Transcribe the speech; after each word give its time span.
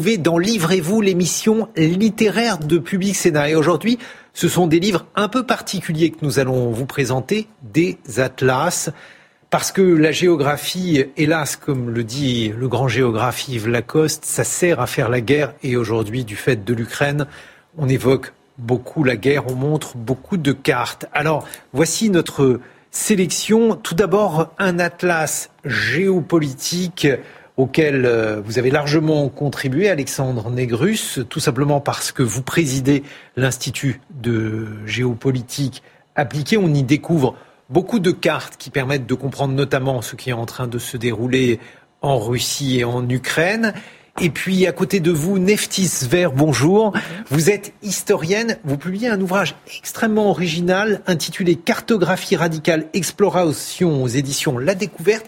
Dans 0.00 0.38
Livrez-vous, 0.38 1.02
l'émission 1.02 1.68
littéraire 1.76 2.58
de 2.58 2.78
Public 2.78 3.14
Sénat. 3.14 3.50
Et 3.50 3.54
aujourd'hui, 3.54 3.98
ce 4.32 4.48
sont 4.48 4.66
des 4.66 4.80
livres 4.80 5.04
un 5.14 5.28
peu 5.28 5.44
particuliers 5.44 6.10
que 6.10 6.24
nous 6.24 6.38
allons 6.38 6.70
vous 6.70 6.86
présenter, 6.86 7.48
des 7.62 7.98
atlas. 8.16 8.90
Parce 9.50 9.72
que 9.72 9.82
la 9.82 10.10
géographie, 10.10 11.04
hélas, 11.18 11.56
comme 11.56 11.90
le 11.90 12.02
dit 12.02 12.50
le 12.56 12.66
grand 12.66 12.88
géographe 12.88 13.46
Yves 13.48 13.68
Lacoste, 13.68 14.24
ça 14.24 14.42
sert 14.42 14.80
à 14.80 14.86
faire 14.86 15.10
la 15.10 15.20
guerre. 15.20 15.52
Et 15.62 15.76
aujourd'hui, 15.76 16.24
du 16.24 16.34
fait 16.34 16.64
de 16.64 16.72
l'Ukraine, 16.72 17.26
on 17.76 17.86
évoque 17.86 18.32
beaucoup 18.56 19.04
la 19.04 19.16
guerre, 19.16 19.48
on 19.48 19.54
montre 19.54 19.98
beaucoup 19.98 20.38
de 20.38 20.52
cartes. 20.52 21.06
Alors, 21.12 21.46
voici 21.74 22.08
notre 22.08 22.60
sélection. 22.90 23.76
Tout 23.76 23.94
d'abord, 23.94 24.48
un 24.58 24.78
atlas 24.78 25.50
géopolitique 25.66 27.06
auquel 27.60 28.06
euh, 28.06 28.40
vous 28.42 28.58
avez 28.58 28.70
largement 28.70 29.28
contribué, 29.28 29.90
Alexandre 29.90 30.50
Négrus, 30.50 31.20
tout 31.28 31.40
simplement 31.40 31.80
parce 31.80 32.10
que 32.10 32.22
vous 32.22 32.42
présidez 32.42 33.02
l'Institut 33.36 34.00
de 34.10 34.68
géopolitique 34.86 35.82
appliquée. 36.16 36.56
On 36.56 36.72
y 36.72 36.82
découvre 36.82 37.36
beaucoup 37.68 37.98
de 37.98 38.12
cartes 38.12 38.56
qui 38.56 38.70
permettent 38.70 39.06
de 39.06 39.14
comprendre 39.14 39.52
notamment 39.52 40.00
ce 40.00 40.16
qui 40.16 40.30
est 40.30 40.34
en 40.34 40.46
train 40.46 40.68
de 40.68 40.78
se 40.78 40.96
dérouler 40.96 41.60
en 42.00 42.18
Russie 42.18 42.78
et 42.78 42.84
en 42.84 43.06
Ukraine. 43.06 43.74
Et 44.22 44.30
puis 44.30 44.66
à 44.66 44.72
côté 44.72 45.00
de 45.00 45.10
vous, 45.10 45.38
Neftis 45.38 46.06
Ver, 46.08 46.32
bonjour. 46.32 46.94
Vous 47.28 47.50
êtes 47.50 47.74
historienne, 47.82 48.56
vous 48.64 48.78
publiez 48.78 49.08
un 49.08 49.20
ouvrage 49.20 49.54
extrêmement 49.76 50.30
original 50.30 51.02
intitulé 51.06 51.56
Cartographie 51.56 52.36
radicale, 52.36 52.86
exploration 52.94 54.02
aux 54.02 54.08
éditions 54.08 54.58
La 54.58 54.74
Découverte. 54.74 55.26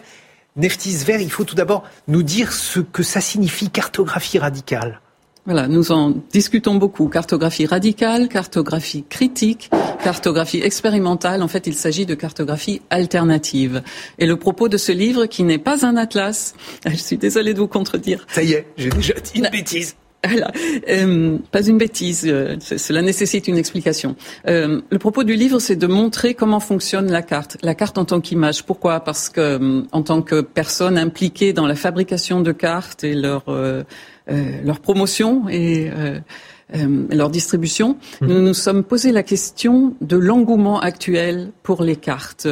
Neftis 0.55 1.03
Vert, 1.05 1.19
il 1.19 1.31
faut 1.31 1.43
tout 1.43 1.55
d'abord 1.55 1.83
nous 2.07 2.21
dire 2.21 2.53
ce 2.53 2.79
que 2.79 3.01
ça 3.01 3.21
signifie 3.21 3.69
cartographie 3.69 4.37
radicale. 4.37 4.99
Voilà, 5.45 5.67
nous 5.67 5.91
en 5.91 6.13
discutons 6.31 6.75
beaucoup. 6.75 7.09
Cartographie 7.09 7.65
radicale, 7.65 8.29
cartographie 8.29 9.03
critique, 9.09 9.69
cartographie 10.01 10.61
expérimentale. 10.61 11.41
En 11.41 11.49
fait, 11.49 11.67
il 11.67 11.73
s'agit 11.73 12.05
de 12.05 12.15
cartographie 12.15 12.81
alternative. 12.89 13.81
Et 14.19 14.25
le 14.25 14.37
propos 14.37 14.69
de 14.69 14.77
ce 14.77 14.93
livre, 14.93 15.25
qui 15.25 15.43
n'est 15.43 15.57
pas 15.57 15.85
un 15.85 15.97
atlas, 15.97 16.53
je 16.85 16.95
suis 16.95 17.17
désolée 17.17 17.53
de 17.53 17.59
vous 17.59 17.67
contredire. 17.67 18.25
Ça 18.29 18.43
y 18.43 18.53
est, 18.53 18.67
j'ai 18.77 18.89
déjà 18.89 19.15
dit 19.15 19.39
une 19.39 19.49
bêtise. 19.49 19.95
Voilà. 20.25 20.51
Euh, 20.89 21.37
pas 21.51 21.67
une 21.67 21.77
bêtise, 21.77 22.25
euh, 22.25 22.55
cela 22.59 23.01
nécessite 23.01 23.47
une 23.47 23.57
explication. 23.57 24.15
Euh, 24.47 24.81
le 24.89 24.97
propos 24.97 25.23
du 25.23 25.33
livre, 25.35 25.59
c'est 25.59 25.75
de 25.75 25.87
montrer 25.87 26.33
comment 26.33 26.59
fonctionne 26.59 27.11
la 27.11 27.21
carte. 27.21 27.57
La 27.61 27.75
carte 27.75 27.97
en 27.97 28.05
tant 28.05 28.21
qu'image. 28.21 28.63
Pourquoi? 28.63 29.01
Parce 29.01 29.29
que 29.29 29.41
euh, 29.41 29.81
en 29.91 30.01
tant 30.01 30.21
que 30.21 30.41
personne 30.41 30.97
impliquée 30.97 31.51
dans 31.51 31.67
la 31.67 31.75
fabrication 31.75 32.41
de 32.41 32.51
cartes 32.51 33.03
et 33.03 33.15
leur 33.15 33.43
euh, 33.49 33.83
leur 34.27 34.79
promotion 34.79 35.49
et 35.49 35.91
leur 37.09 37.29
distribution, 37.29 37.97
mmh. 38.21 38.25
nous 38.25 38.41
nous 38.41 38.53
sommes 38.53 38.85
posé 38.85 39.11
la 39.11 39.21
question 39.21 39.95
de 39.99 40.15
l'engouement 40.15 40.79
actuel 40.79 41.51
pour 41.61 41.83
les 41.83 41.97
cartes 41.97 42.47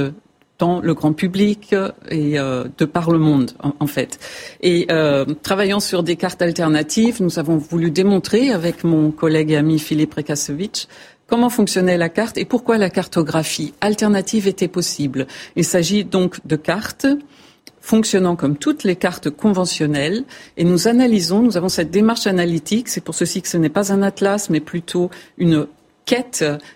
le 0.62 0.94
grand 0.94 1.14
public 1.14 1.74
et 2.10 2.40
euh, 2.40 2.66
de 2.78 2.86
par 2.86 3.12
le 3.12 3.20
monde 3.20 3.52
en, 3.80 3.88
fait. 3.88 4.20
Et 4.62 4.88
euh, 4.92 5.26
travaillant 5.42 5.80
sur 5.80 6.04
des 6.04 6.16
cartes 6.16 6.42
alternatives, 6.42 7.22
nous 7.22 7.40
avons 7.40 7.58
voulu 7.58 7.92
démontrer 7.92 8.52
avec 8.52 8.84
mon 8.84 9.12
collègue 9.12 9.52
et 9.52 9.58
ami 9.58 9.80
Philippe 9.80 10.14
Rekasevich 10.14 10.88
comment 11.28 11.50
fonctionnait 11.50 11.98
la 11.98 12.10
carte 12.10 12.38
et 12.38 12.46
pourquoi 12.46 12.78
la 12.78 12.90
cartographie 12.90 13.74
alternative 13.80 14.48
était 14.48 14.68
possible. 14.68 15.28
Il 15.56 15.64
s'agit 15.64 16.04
donc 16.04 16.46
de 16.46 16.58
cartes 16.58 17.08
fonctionnant 17.80 18.36
comme 18.36 18.58
toutes 18.58 18.84
les 18.84 18.96
cartes 18.96 19.30
conventionnelles 19.30 20.24
et 20.58 20.64
nous 20.64 20.88
analysons, 20.88 21.42
nous 21.42 21.58
avons 21.58 21.70
cette 21.70 21.90
démarche 21.90 22.28
analytique, 22.28 22.90
c'est 22.90 23.02
pour 23.02 23.16
ceci 23.16 23.42
que 23.42 23.48
ce 23.48 23.58
n'est 23.58 23.70
pas 23.70 23.92
un 23.92 24.02
atlas 24.04 24.50
mais 24.50 24.60
plutôt 24.60 25.10
une 25.38 25.68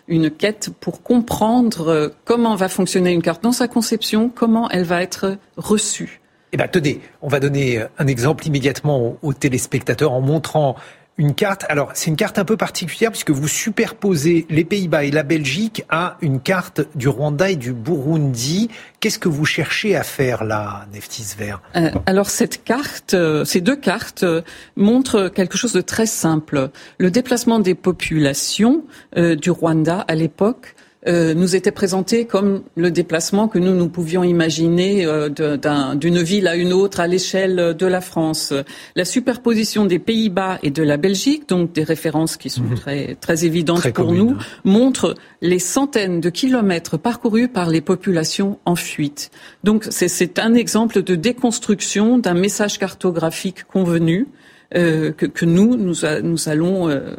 une 0.08 0.32
quête 0.32 0.70
pour 0.80 1.04
comprendre 1.04 1.88
euh, 1.88 2.10
comment 2.26 2.56
va 2.56 2.70
fonctionner 2.70 3.12
une 3.12 3.22
carte 3.22 3.44
dans 3.44 3.52
sa 3.52 3.68
conception, 3.68 4.30
comment 4.30 4.70
elle 4.70 4.84
va 4.84 5.02
être 5.02 5.38
reçue. 5.58 6.22
Eh 6.52 6.58
bien, 6.58 6.68
tenez, 6.68 7.02
on 7.22 7.28
va 7.28 7.40
donner 7.40 7.84
un 7.98 8.08
exemple 8.08 8.48
immédiatement 8.48 9.18
aux 9.22 9.34
téléspectateurs 9.34 10.14
en 10.14 10.22
montrant 10.22 10.76
une 11.18 11.34
carte. 11.34 11.66
Alors, 11.70 11.92
c'est 11.94 12.10
une 12.10 12.16
carte 12.16 12.38
un 12.40 12.46
peu 12.46 12.58
particulière 12.58 13.12
puisque 13.12 13.32
vous 13.32 13.48
superposez 13.48 14.46
les 14.50 14.66
Pays-Bas 14.66 15.06
et 15.06 15.12
la 15.12 15.24
Belgique 15.24 15.84
à 15.90 16.18
une 16.22 16.42
carte 16.42 16.82
du 16.96 17.08
Rwanda 17.08 17.50
et 17.50 17.56
du 17.56 17.74
Burundi. 17.74 18.70
Qu'est-ce 19.00 19.20
que 19.20 19.30
vous 19.30 19.46
cherchez 19.46 19.96
à 19.96 20.04
faire 20.04 20.44
là, 20.44 20.88
Neftis 20.94 21.36
Vert? 21.38 21.62
Euh, 21.76 21.92
Alors, 22.06 22.30
cette 22.30 22.64
carte, 22.64 23.14
euh, 23.14 23.46
ces 23.46 23.62
deux 23.62 23.76
cartes 23.76 24.24
euh, 24.24 24.42
montrent 24.76 25.30
quelque 25.30 25.58
chose 25.58 25.74
de 25.74 25.82
très 25.82 26.06
simple. 26.06 26.70
Le 26.98 27.12
déplacement 27.12 27.60
des 27.60 27.76
populations 27.76 28.84
du 29.16 29.50
Rwanda 29.50 30.04
à 30.08 30.16
l'époque 30.16 30.76
euh, 31.08 31.34
nous 31.34 31.56
était 31.56 31.72
présenté 31.72 32.26
comme 32.26 32.64
le 32.76 32.92
déplacement 32.92 33.48
que 33.48 33.60
nous 33.60 33.74
nous 33.74 33.90
pouvions 33.90 34.24
imaginer 34.24 35.06
euh, 35.06 35.30
d'une 35.96 36.22
ville 36.22 36.48
à 36.48 36.56
une 36.56 36.74
autre 36.74 37.00
à 37.00 37.08
l'échelle 37.08 37.76
de 37.78 37.86
la 37.86 38.02
France. 38.02 38.54
La 38.96 39.06
superposition 39.06 39.86
des 39.86 40.00
Pays-Bas 40.00 40.60
et 40.64 40.72
de 40.72 40.84
la 40.84 40.98
Belgique, 40.98 41.48
donc 41.48 41.74
des 41.74 41.84
références 41.84 42.38
qui 42.38 42.50
sont 42.50 42.64
mhm. 42.64 42.76
très, 42.76 43.16
très 43.16 43.46
évidentes 43.46 43.92
pour 43.94 44.14
nous, 44.14 44.36
montre 44.64 45.16
les 45.42 45.60
centaines 45.60 46.22
de 46.22 46.30
kilomètres 46.30 46.98
parcourus 46.98 47.48
par 47.48 47.70
les 47.70 47.82
populations 47.82 48.60
en 48.66 48.76
fuite. 48.76 49.32
Donc 49.64 49.86
c'est 49.90 50.40
un 50.40 50.54
exemple 50.54 51.04
de 51.04 51.16
déconstruction 51.16 52.18
d'un 52.18 52.34
message 52.34 52.80
cartographique 52.80 53.64
convenu 53.66 54.28
euh, 54.76 55.12
que, 55.12 55.26
que, 55.26 55.46
nous, 55.46 55.78
nous, 55.78 55.96
nous 56.24 56.50
allons 56.50 56.90
euh, 56.90 57.16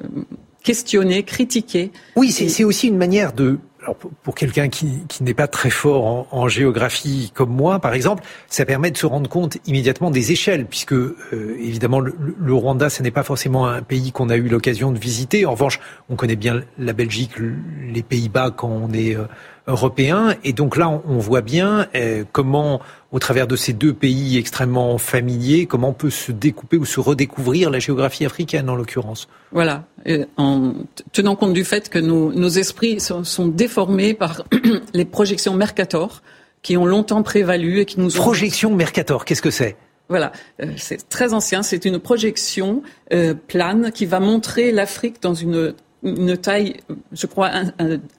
questionner, 0.63 1.23
critiquer. 1.23 1.93
Oui, 2.17 2.31
c'est 2.33 2.65
aussi 2.65 2.89
une 2.89 2.97
manière 2.97 3.33
de 3.33 3.59
alors 3.87 3.95
pour, 3.97 4.35
quelqu'un 4.35 4.69
qui, 4.69 5.05
n'est 5.21 5.33
pas 5.33 5.47
très 5.47 5.71
fort 5.71 6.27
en, 6.35 6.49
géographie 6.49 7.31
comme 7.33 7.51
moi, 7.51 7.79
par 7.79 7.95
exemple, 7.95 8.25
ça 8.49 8.65
permet 8.65 8.91
de 8.91 8.97
se 8.97 9.07
rendre 9.07 9.31
compte 9.31 9.59
immédiatement 9.65 10.11
des 10.11 10.33
échelles, 10.33 10.67
puisque 10.67 10.93
euh, 10.93 11.15
évidemment 11.33 12.01
le, 12.01 12.53
Rwanda, 12.53 12.91
ce 12.91 13.05
n'est 13.05 13.13
pas 13.13 13.23
forcément 13.23 13.69
un 13.69 13.83
pays 13.83 14.11
qu'on 14.11 14.29
a 14.29 14.37
eu 14.37 14.49
l'occasion 14.49 14.91
de 14.91 14.99
visiter. 14.99 15.47
En 15.47 15.53
revanche, 15.53 15.79
on 16.09 16.17
connaît 16.17 16.35
bien 16.35 16.63
la 16.79 16.95
Belgique, 16.95 17.35
les 17.39 18.03
Pays-Bas 18.03 18.51
quand 18.51 18.69
on 18.69 18.93
est 18.93 19.15
euh, 19.15 19.27
européen, 19.67 20.35
et 20.45 20.53
donc 20.53 20.77
là, 20.77 20.89
on, 20.89 21.19
voit 21.19 21.41
bien 21.41 21.89
euh, 21.95 22.25
comment 22.33 22.81
au 23.11 23.19
travers 23.19 23.47
de 23.47 23.57
ces 23.57 23.73
deux 23.73 23.93
pays 23.93 24.37
extrêmement 24.39 24.99
familiers, 24.99 25.67
comment 25.67 25.89
on 25.89 25.93
peut 25.93 26.11
se 26.11 26.33
découper 26.33 26.77
ou 26.77 26.85
se 26.85 27.01
redécouvrir 27.01 27.71
la 27.71 27.79
géographie 27.79 28.25
africaine 28.25 28.69
en 28.69 28.77
l'occurrence. 28.77 29.29
Voilà, 29.53 29.85
en 30.37 30.75
tenant 31.13 31.35
compte 31.35 31.53
du 31.53 31.65
fait 31.65 31.89
que 31.89 31.99
nos, 31.99 32.33
nos 32.33 32.49
esprits 32.49 33.01
sont, 33.01 33.49
déformés 33.49 34.15
par 34.15 34.45
les 34.95 35.05
projections 35.05 35.55
Mercator 35.55 36.23
qui 36.63 36.77
ont 36.77 36.87
longtemps 36.87 37.23
prévalu 37.23 37.81
et 37.81 37.85
qui 37.85 38.01
nous 38.01 38.17
ont... 38.17 38.21
Projection 38.21 38.75
Mercator, 38.75 39.25
qu'est-ce 39.25 39.43
que 39.43 39.51
c'est? 39.51 39.77
Voilà, 40.09 40.33
euh, 40.63 40.73
c'est 40.77 41.09
très 41.09 41.33
ancien. 41.33 41.63
C'est 41.63 41.85
une 41.85 41.99
projection 41.99 42.83
euh, 43.13 43.35
plane 43.35 43.91
qui 43.93 44.07
va 44.07 44.21
montrer 44.21 44.71
l'Afrique 44.71 45.21
dans 45.21 45.35
une 45.35 45.75
une 46.07 46.37
taille, 46.37 46.77
je 47.13 47.27
crois, 47.27 47.51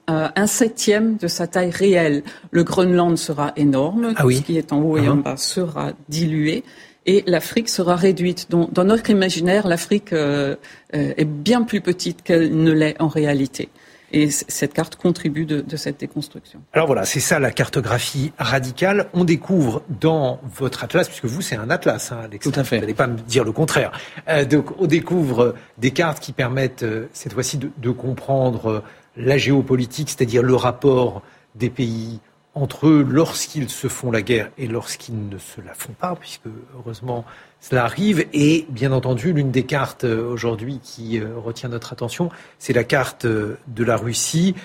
un, 0.08 0.48
septième 0.48 1.18
de 1.18 1.28
sa 1.28 1.48
taille 1.48 1.72
réelle. 1.72 2.24
Le 2.52 2.64
Groenland 2.64 3.18
sera 3.18 3.54
énorme, 3.56 4.14
ah 4.16 4.24
ce 4.24 4.42
qui 4.42 4.58
est 4.58 4.74
en 4.74 4.82
haut 4.82 4.98
et 4.98 5.08
en 5.08 5.18
uh-huh. 5.18 5.24
bas 5.24 5.38
sera 5.38 5.94
dilué, 6.10 6.64
et 7.06 7.24
l'Afrique 7.26 7.70
sera 7.70 7.96
réduite. 7.96 8.52
Donc, 8.52 8.74
dans 8.74 8.84
notre 8.84 9.10
imaginaire, 9.10 9.68
l'Afrique 9.68 10.12
euh, 10.14 10.56
euh, 10.94 11.14
est 11.16 11.26
bien 11.26 11.64
plus 11.64 11.82
petite 11.82 12.22
qu'elle 12.22 12.56
ne 12.56 12.72
l'est 12.72 13.02
en 13.02 13.08
réalité. 13.08 13.70
Et 14.18 14.32
cette 14.32 14.74
carte 14.74 14.96
contribue 14.96 15.46
de, 15.46 15.62
de, 15.62 15.78
cette 15.78 16.00
déconstruction. 16.00 16.60
Alors 16.74 16.88
voilà, 16.88 17.06
c'est 17.06 17.20
ça 17.20 17.38
la 17.38 17.52
cartographie 17.52 18.34
radicale. 18.40 19.10
On 19.14 19.26
découvre 19.26 19.84
dans 20.02 20.40
votre 20.56 20.84
atlas, 20.84 21.08
puisque 21.08 21.26
vous 21.26 21.44
c'est 21.44 21.56
un 21.56 21.70
atlas, 21.70 22.12
hein, 22.12 22.28
Tout 22.42 22.52
à 22.56 22.64
fait. 22.64 22.78
Vous 22.78 22.82
n'allez 22.82 22.96
pas 22.96 23.06
me 23.06 23.18
dire 23.18 23.44
le 23.44 23.52
contraire. 23.52 23.92
Euh, 24.28 24.44
donc 24.44 24.72
on 24.80 24.88
découvre 24.88 25.54
des 25.78 25.92
cartes 25.92 26.20
qui 26.20 26.32
permettent 26.32 26.82
euh, 26.82 27.08
cette 27.14 27.34
fois-ci 27.34 27.60
de, 27.60 27.70
de, 27.78 27.92
comprendre 27.92 28.66
euh, 28.68 28.84
la 29.18 29.38
géopolitique, 29.38 30.10
c'est-à-dire 30.10 30.42
le 30.42 30.56
rapport 30.56 31.22
des 31.54 31.70
pays 31.70 32.20
entre 32.58 32.88
eux 32.88 33.06
lorsqu'ils 33.08 33.70
se 33.70 33.88
font 33.88 34.12
la 34.12 34.22
guerre 34.22 34.50
et 34.58 34.68
lorsqu'ils 34.68 35.30
ne 35.30 35.38
se 35.38 35.62
la 35.62 35.74
font 35.74 35.94
pas, 35.94 36.16
puisque 36.16 36.48
heureusement 36.76 37.26
cela 37.62 37.86
arrive. 37.86 38.26
Et 38.34 38.66
bien 38.70 38.92
entendu, 38.92 39.34
l'une 39.34 39.52
des 39.52 39.64
cartes 39.64 40.04
euh, 40.04 40.32
aujourd'hui 40.32 40.80
qui 40.84 41.20
euh, 41.20 41.38
retient 41.38 41.70
notre 41.70 41.94
attention, 41.94 42.30
c'est 42.60 42.74
la 42.74 42.84
carte 42.84 43.26
euh, 43.26 43.58
de 43.68 43.84
la 43.84 43.98
Russie. 43.98 44.56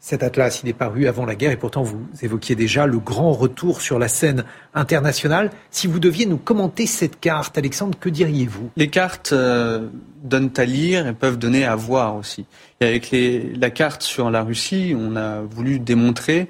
Cet 0.00 0.22
atlas, 0.22 0.60
il 0.62 0.68
est 0.68 0.74
paru 0.74 1.08
avant 1.08 1.26
la 1.26 1.34
guerre 1.34 1.50
et 1.50 1.56
pourtant 1.56 1.82
vous 1.82 2.06
évoquiez 2.22 2.54
déjà 2.54 2.86
le 2.86 2.98
grand 2.98 3.32
retour 3.32 3.80
sur 3.80 3.98
la 3.98 4.06
scène 4.06 4.44
internationale. 4.72 5.50
Si 5.70 5.88
vous 5.88 5.98
deviez 5.98 6.24
nous 6.24 6.36
commenter 6.36 6.86
cette 6.86 7.18
carte, 7.18 7.58
Alexandre, 7.58 7.98
que 7.98 8.08
diriez-vous? 8.08 8.70
Les 8.76 8.88
cartes 8.90 9.34
donnent 9.34 10.52
à 10.56 10.64
lire 10.64 11.08
et 11.08 11.12
peuvent 11.14 11.36
donner 11.36 11.64
à 11.64 11.74
voir 11.74 12.14
aussi. 12.14 12.46
Et 12.80 12.86
avec 12.86 13.12
la 13.12 13.70
carte 13.70 14.02
sur 14.02 14.30
la 14.30 14.44
Russie, 14.44 14.94
on 14.96 15.16
a 15.16 15.40
voulu 15.40 15.80
démontrer 15.80 16.48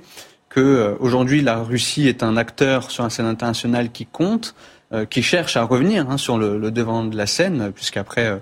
que 0.59 0.97
aujourd'hui 0.99 1.41
la 1.41 1.63
Russie 1.63 2.09
est 2.09 2.25
un 2.25 2.37
acteur 2.37 2.91
sur 2.91 3.05
la 3.05 3.11
scène 3.11 3.27
internationale 3.27 3.93
qui 3.93 4.07
compte, 4.07 4.57
euh, 4.93 5.05
qui 5.05 5.23
cherche 5.23 5.57
à 5.57 5.63
revenir 5.63 6.11
hein, 6.11 6.17
sur 6.17 6.37
le, 6.37 6.71
devant 6.73 7.05
de 7.05 7.17
la 7.17 7.27
scène, 7.27 7.71
puisqu'après 7.73 8.27
euh, 8.27 8.39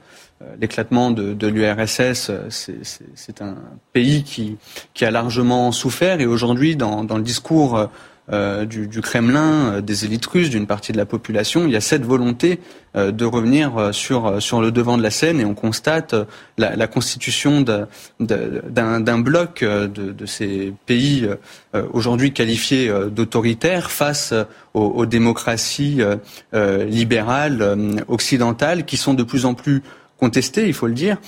l'éclatement 0.59 1.11
de, 1.11 1.47
l'URSS, 1.47 2.31
euh, 2.31 2.49
c'est 2.49 3.43
un 3.43 3.57
pays 3.93 4.23
qui, 4.23 4.57
a 5.05 5.11
largement 5.11 5.73
souffert. 5.73 6.23
Et 6.23 6.27
aujourd'hui, 6.27 6.75
dans, 6.75 7.03
le 7.03 7.23
discours 7.23 7.91
euh, 8.33 8.65
du, 8.65 8.89
du, 8.89 9.03
Kremlin, 9.03 9.75
euh, 9.75 9.81
des 9.81 10.05
élites 10.05 10.27
russes, 10.27 10.51
d'une 10.51 10.67
partie 10.67 10.91
de 10.91 10.97
la 10.97 11.07
population, 11.07 11.65
il 11.65 11.71
y 11.71 11.77
a 11.77 11.81
cette 11.81 12.05
volonté 12.05 12.59
euh, 12.97 13.13
de 13.13 13.25
revenir 13.25 13.91
sur, 13.93 14.43
sur 14.43 14.61
le 14.61 14.73
devant 14.73 14.99
de 14.99 15.03
la 15.03 15.11
scène 15.11 15.41
et 15.41 15.45
on 15.45 15.55
constate 15.55 16.17
la, 16.59 16.75
la 16.75 16.87
constitution 16.89 17.61
d'un 18.19 19.19
bloc 19.19 19.63
de, 19.63 19.87
de, 19.87 20.27
ces 20.27 20.73
pays 20.87 21.29
aujourd'hui 21.93 22.33
qualifiés 22.33 22.93
d'autoritaires 23.11 23.91
face 23.91 24.35
aux, 24.75 24.81
aux, 24.81 25.07
démocraties 25.07 26.01
libérales 26.53 27.77
occidentales 28.09 28.85
qui 28.85 28.97
sont 28.97 29.15
de 29.15 29.23
plus 29.23 29.45
en 29.47 29.55
plus 29.55 29.83
contestées, 30.19 30.67
il 30.67 30.75
faut 30.75 30.87
le 30.87 30.95
dire. 30.95 31.19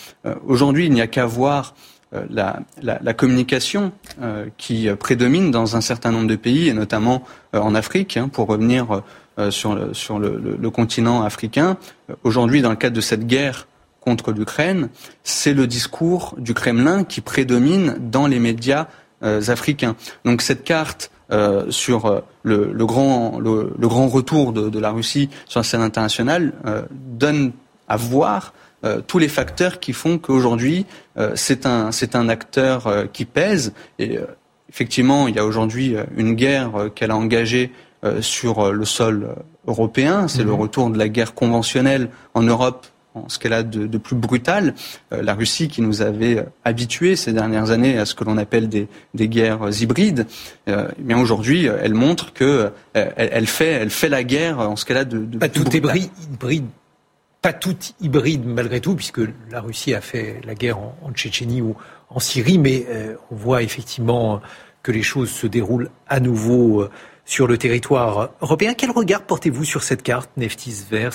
Aujourd'hui, 0.47 0.87
il 0.87 0.93
n'y 0.93 1.03
a 1.03 1.07
qu'à 1.07 1.27
voir 1.27 1.75
euh, 1.75 1.98
la, 2.13 2.61
la, 2.81 3.15
communication 3.15 3.93
euh, 4.23 4.47
qui 4.57 4.89
prédomine 4.99 5.51
dans 5.51 5.77
un 5.77 5.81
certain 5.81 6.11
nombre 6.11 6.27
de 6.27 6.37
pays, 6.37 6.69
et 6.69 6.73
notamment 6.73 7.23
euh, 7.55 7.61
en 7.61 7.75
Afrique, 7.75 8.17
hein, 8.17 8.29
pour 8.29 8.47
revenir 8.47 9.03
sur, 9.51 9.75
le, 9.77 10.71
continent 10.71 11.23
africain. 11.23 11.77
Aujourd'hui, 12.25 12.61
dans 12.61 12.71
le 12.71 12.77
cadre 12.77 12.97
de 12.97 13.01
cette 13.01 13.27
guerre 13.27 13.69
contre 14.01 14.33
l'Ukraine, 14.33 14.89
c'est 15.23 15.55
le 15.55 15.69
discours 15.69 16.35
du 16.39 16.55
Kremlin 16.55 17.05
qui 17.05 17.21
prédomine 17.21 17.97
dans 18.01 18.27
les 18.27 18.41
médias 18.41 18.89
africains. 19.23 19.95
Donc 20.25 20.43
cette 20.43 20.65
carte 20.65 21.13
sur 21.69 22.23
le, 22.43 22.73
le, 22.73 22.87
grand, 22.87 23.39
le, 23.39 23.71
grand 23.79 24.09
retour 24.09 24.53
de, 24.53 24.71
de, 24.71 24.79
la 24.81 24.91
Russie 24.91 25.31
sur 25.47 25.61
la 25.61 25.65
scène 25.65 25.83
internationale 25.83 26.53
donne 26.91 27.53
à 27.87 27.97
voir 27.97 28.53
euh, 28.85 29.01
tous 29.05 29.19
les 29.19 29.29
facteurs 29.29 29.81
qui 29.81 29.93
font 29.93 30.19
qu'aujourd'hui, 30.19 30.87
euh, 31.17 31.33
c'est 31.35 31.67
un, 31.67 31.91
un 32.13 32.29
acteur 32.29 32.87
euh, 32.87 33.07
qui 33.13 33.25
pèse. 33.25 33.73
Et 33.99 34.19
effectivement, 34.69 35.27
il 35.27 35.35
y 35.35 35.39
a 35.39 35.45
aujourd'hui 35.45 35.97
une 36.17 36.35
guerre 36.35 36.91
qu'elle 36.95 37.11
a 37.11 37.17
engagée 37.17 37.73
sur 38.21 38.73
le 38.73 38.85
sol 38.85 39.35
européen. 39.67 40.29
C'est 40.29 40.45
le 40.45 40.53
mhm. 40.53 40.61
retour 40.61 40.91
de 40.91 40.99
la 40.99 41.09
guerre 41.09 41.35
conventionnelle 41.35 42.11
en 42.35 42.43
Europe 42.43 42.87
en 43.15 43.29
ce 43.29 43.41
qu'elle 43.41 43.55
a 43.55 43.65
de, 43.65 43.87
de, 43.87 43.99
plus 43.99 44.15
brutal. 44.15 44.75
la 45.11 45.35
Russie 45.35 45.67
qui 45.67 45.83
nous 45.83 46.03
avait 46.03 46.45
habitués 46.65 47.17
ces 47.17 47.33
dernières 47.33 47.71
années 47.71 47.99
à 47.99 48.05
ce 48.05 48.15
que 48.15 48.23
l'on 48.23 48.37
appelle 48.37 48.69
des, 48.69 48.87
des, 49.15 49.29
guerres 49.29 49.71
hybrides, 49.81 50.27
eh 50.69 50.73
bien 50.99 51.19
aujourd'hui, 51.19 51.67
elle 51.67 51.95
montre 51.95 52.33
que 52.33 52.71
elle, 52.93 53.13
elle, 53.17 53.47
fait, 53.47 53.71
elle 53.71 53.91
fait 53.91 54.11
la 54.11 54.23
guerre 54.23 54.61
en 54.61 54.77
ce 54.77 54.85
qu'elle 54.85 54.99
a 54.99 55.05
de, 55.05 55.19
de 55.19 55.39
Pas 55.39 55.49
plus 55.49 55.65
tout 55.65 55.77
hybride 55.77 56.67
pas 57.49 57.55
tout 57.55 57.79
hybride 58.03 58.45
malgré 58.45 58.79
tout, 58.79 58.95
puisque 58.95 59.23
la 59.51 59.63
Russie 59.63 59.95
a 59.95 60.03
fait 60.03 60.43
la 60.45 60.55
guerre 60.55 60.79
en, 60.79 61.11
Tchétchénie 61.15 61.63
ou 61.63 61.77
en 62.11 62.21
Syrie, 62.21 62.59
mais 62.59 62.85
euh, 62.91 63.15
on 63.31 63.37
voit 63.37 63.63
effectivement 63.63 64.43
que 64.83 64.93
les 64.93 65.03
choses 65.03 65.31
se 65.31 65.47
déroulent 65.47 65.89
à 66.09 66.21
nouveau 66.21 66.83
euh, 66.83 66.91
sur 67.25 67.47
le 67.47 67.57
territoire 67.57 68.33
européen. 68.43 68.75
Quel 68.77 68.91
regard 68.91 69.23
portez-vous 69.23 69.65
sur 69.65 69.83
cette 69.83 70.03
carte 70.03 70.29
Neftis 70.37 70.85
Vert 70.91 71.13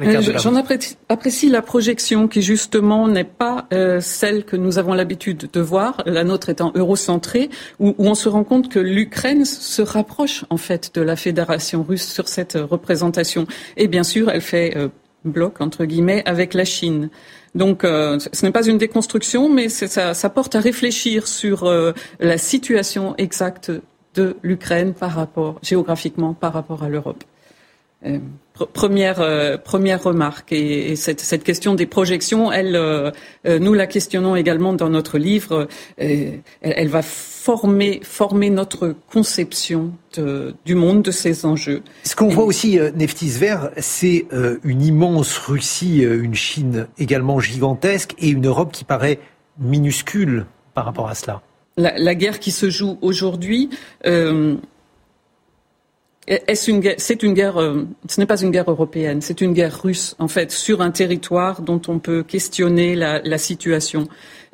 euh, 0.00 0.38
J'en 0.38 0.54
apprécie, 0.54 1.50
la 1.50 1.60
projection 1.60 2.26
qui 2.26 2.40
justement 2.40 3.06
n'est 3.06 3.24
pas 3.24 3.68
celle 4.00 4.46
que 4.46 4.56
nous 4.56 4.78
avons 4.78 4.94
l'habitude 4.94 5.50
de 5.52 5.60
voir, 5.60 6.02
la 6.06 6.24
nôtre 6.24 6.48
étant 6.48 6.72
eurocentrée, 6.74 7.50
où, 7.80 7.94
où 7.98 8.06
on 8.06 8.14
se 8.14 8.30
rend 8.30 8.44
compte 8.44 8.70
que 8.70 8.78
l'Ukraine 8.78 9.44
se 9.44 9.82
rapproche 9.82 10.46
en 10.48 10.56
fait 10.56 10.94
de 10.94 11.02
la 11.02 11.16
Fédération 11.16 11.82
russe 11.82 12.10
sur 12.10 12.28
cette 12.28 12.54
représentation. 12.54 13.46
Et 13.76 13.88
bien 13.88 14.04
sûr, 14.04 14.30
elle 14.30 14.40
fait 14.40 14.74
bloc, 15.32 15.60
entre 15.60 15.84
guillemets, 15.84 16.22
avec 16.26 16.54
la 16.54 16.64
Chine. 16.64 17.10
Donc, 17.54 17.84
euh, 17.84 18.18
ce 18.32 18.44
n'est 18.44 18.52
pas 18.52 18.66
une 18.66 18.78
déconstruction, 18.78 19.48
mais 19.48 19.68
ça, 19.68 20.30
porte 20.30 20.54
à 20.54 20.60
réfléchir 20.60 21.26
sur 21.26 21.64
euh, 21.64 21.92
la 22.20 22.38
situation 22.38 23.14
exacte 23.16 23.72
de 24.14 24.36
l'Ukraine 24.42 24.94
par 24.94 25.12
rapport, 25.12 25.58
géographiquement, 25.62 26.34
par 26.34 26.52
rapport 26.52 26.82
à 26.82 26.88
l'Europe. 26.88 27.24
Euh, 28.04 28.18
première, 28.64 29.20
euh, 29.20 29.56
première 29.56 30.02
remarque. 30.02 30.52
Et, 30.52 30.92
et 30.92 30.96
cette, 30.96 31.20
cette, 31.20 31.44
question 31.44 31.74
des 31.74 31.86
projections, 31.86 32.50
elle, 32.50 32.76
euh, 32.76 33.10
nous 33.44 33.74
la 33.74 33.86
questionnons 33.86 34.36
également 34.36 34.72
dans 34.72 34.88
notre 34.88 35.18
livre. 35.18 35.68
Elle, 35.96 36.40
elle, 36.60 36.88
va 36.88 37.02
former, 37.02 38.00
former 38.02 38.50
notre 38.50 38.94
conception 39.12 39.92
de, 40.16 40.54
du 40.64 40.74
monde, 40.74 41.02
de 41.02 41.10
ces 41.10 41.44
enjeux. 41.44 41.82
Ce 42.04 42.16
qu'on 42.16 42.28
voit 42.28 42.44
aussi, 42.44 42.78
Neftis 42.94 43.30
Vert, 43.30 43.70
c'est 43.76 44.26
une 44.64 44.82
immense 44.82 45.38
Russie, 45.38 46.02
une 46.02 46.34
Chine 46.34 46.86
également 46.98 47.40
gigantesque 47.40 48.14
et 48.18 48.28
une 48.28 48.46
Europe 48.46 48.72
qui 48.72 48.84
paraît 48.84 49.18
minuscule 49.58 50.46
par 50.74 50.84
rapport 50.84 51.08
à 51.08 51.14
cela. 51.14 51.42
La, 51.78 51.98
la 51.98 52.14
guerre 52.14 52.38
qui 52.38 52.52
se 52.52 52.70
joue 52.70 52.98
aujourd'hui. 53.02 53.68
Euh, 54.06 54.56
c'est 56.54 57.22
une 57.22 57.34
guerre, 57.34 57.60
euh, 57.60 57.86
ce 58.08 58.20
n'est 58.20 58.26
pas 58.26 58.40
une 58.40 58.50
guerre 58.50 58.70
européenne, 58.70 59.20
c'est 59.20 59.40
une 59.40 59.52
guerre 59.52 59.80
russe, 59.82 60.16
en 60.18 60.28
fait, 60.28 60.50
sur 60.50 60.80
un 60.80 60.90
territoire 60.90 61.62
dont 61.62 61.80
on 61.88 61.98
peut 61.98 62.22
questionner 62.22 62.94
la, 62.94 63.20
la 63.22 63.38
situation. 63.38 64.08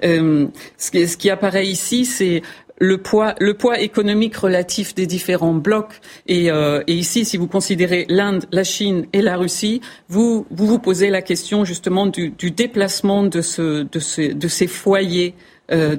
Euh, 0.04 0.46
ce, 0.76 0.90
qui, 0.90 1.08
ce, 1.08 1.16
qui, 1.16 1.30
apparaît 1.30 1.66
ici, 1.66 2.04
c'est 2.04 2.42
le 2.78 2.98
poids, 2.98 3.34
le 3.38 3.54
poids 3.54 3.80
économique 3.80 4.36
relatif 4.36 4.94
des 4.94 5.06
différents 5.06 5.54
blocs. 5.54 6.00
Et, 6.26 6.50
euh, 6.50 6.82
et 6.86 6.94
ici, 6.94 7.24
si 7.24 7.36
vous 7.36 7.46
considérez 7.46 8.06
l'Inde, 8.08 8.44
la 8.50 8.64
Chine 8.64 9.06
et 9.12 9.22
la 9.22 9.36
Russie, 9.36 9.80
vous 10.08 10.46
vous, 10.50 10.66
vous 10.66 10.78
posez 10.78 11.08
la 11.08 11.22
question 11.22 11.64
justement 11.64 12.06
du, 12.06 12.30
du 12.30 12.50
déplacement 12.50 13.22
de, 13.22 13.40
ce, 13.40 13.84
de, 13.84 13.98
ce, 13.98 14.32
de 14.32 14.48
ces 14.48 14.66
foyers 14.66 15.34
euh, 15.70 15.96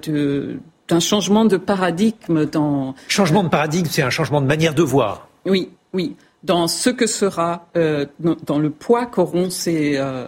d'un 0.89 0.99
changement 0.99 1.45
de 1.45 1.57
paradigme 1.57 2.45
dans... 2.45 2.93
Changement 3.07 3.43
de 3.43 3.49
paradigme, 3.49 3.87
c'est 3.89 4.01
un 4.03 4.09
changement 4.09 4.41
de 4.41 4.47
manière 4.47 4.73
de 4.73 4.83
voir. 4.83 5.29
Oui, 5.45 5.71
oui. 5.93 6.15
Dans 6.43 6.67
ce 6.67 6.89
que 6.89 7.07
sera, 7.07 7.67
euh, 7.77 8.05
dans 8.19 8.59
le 8.59 8.69
poids 8.69 9.05
qu'auront 9.05 9.49
ces, 9.49 9.95
euh, 9.95 10.27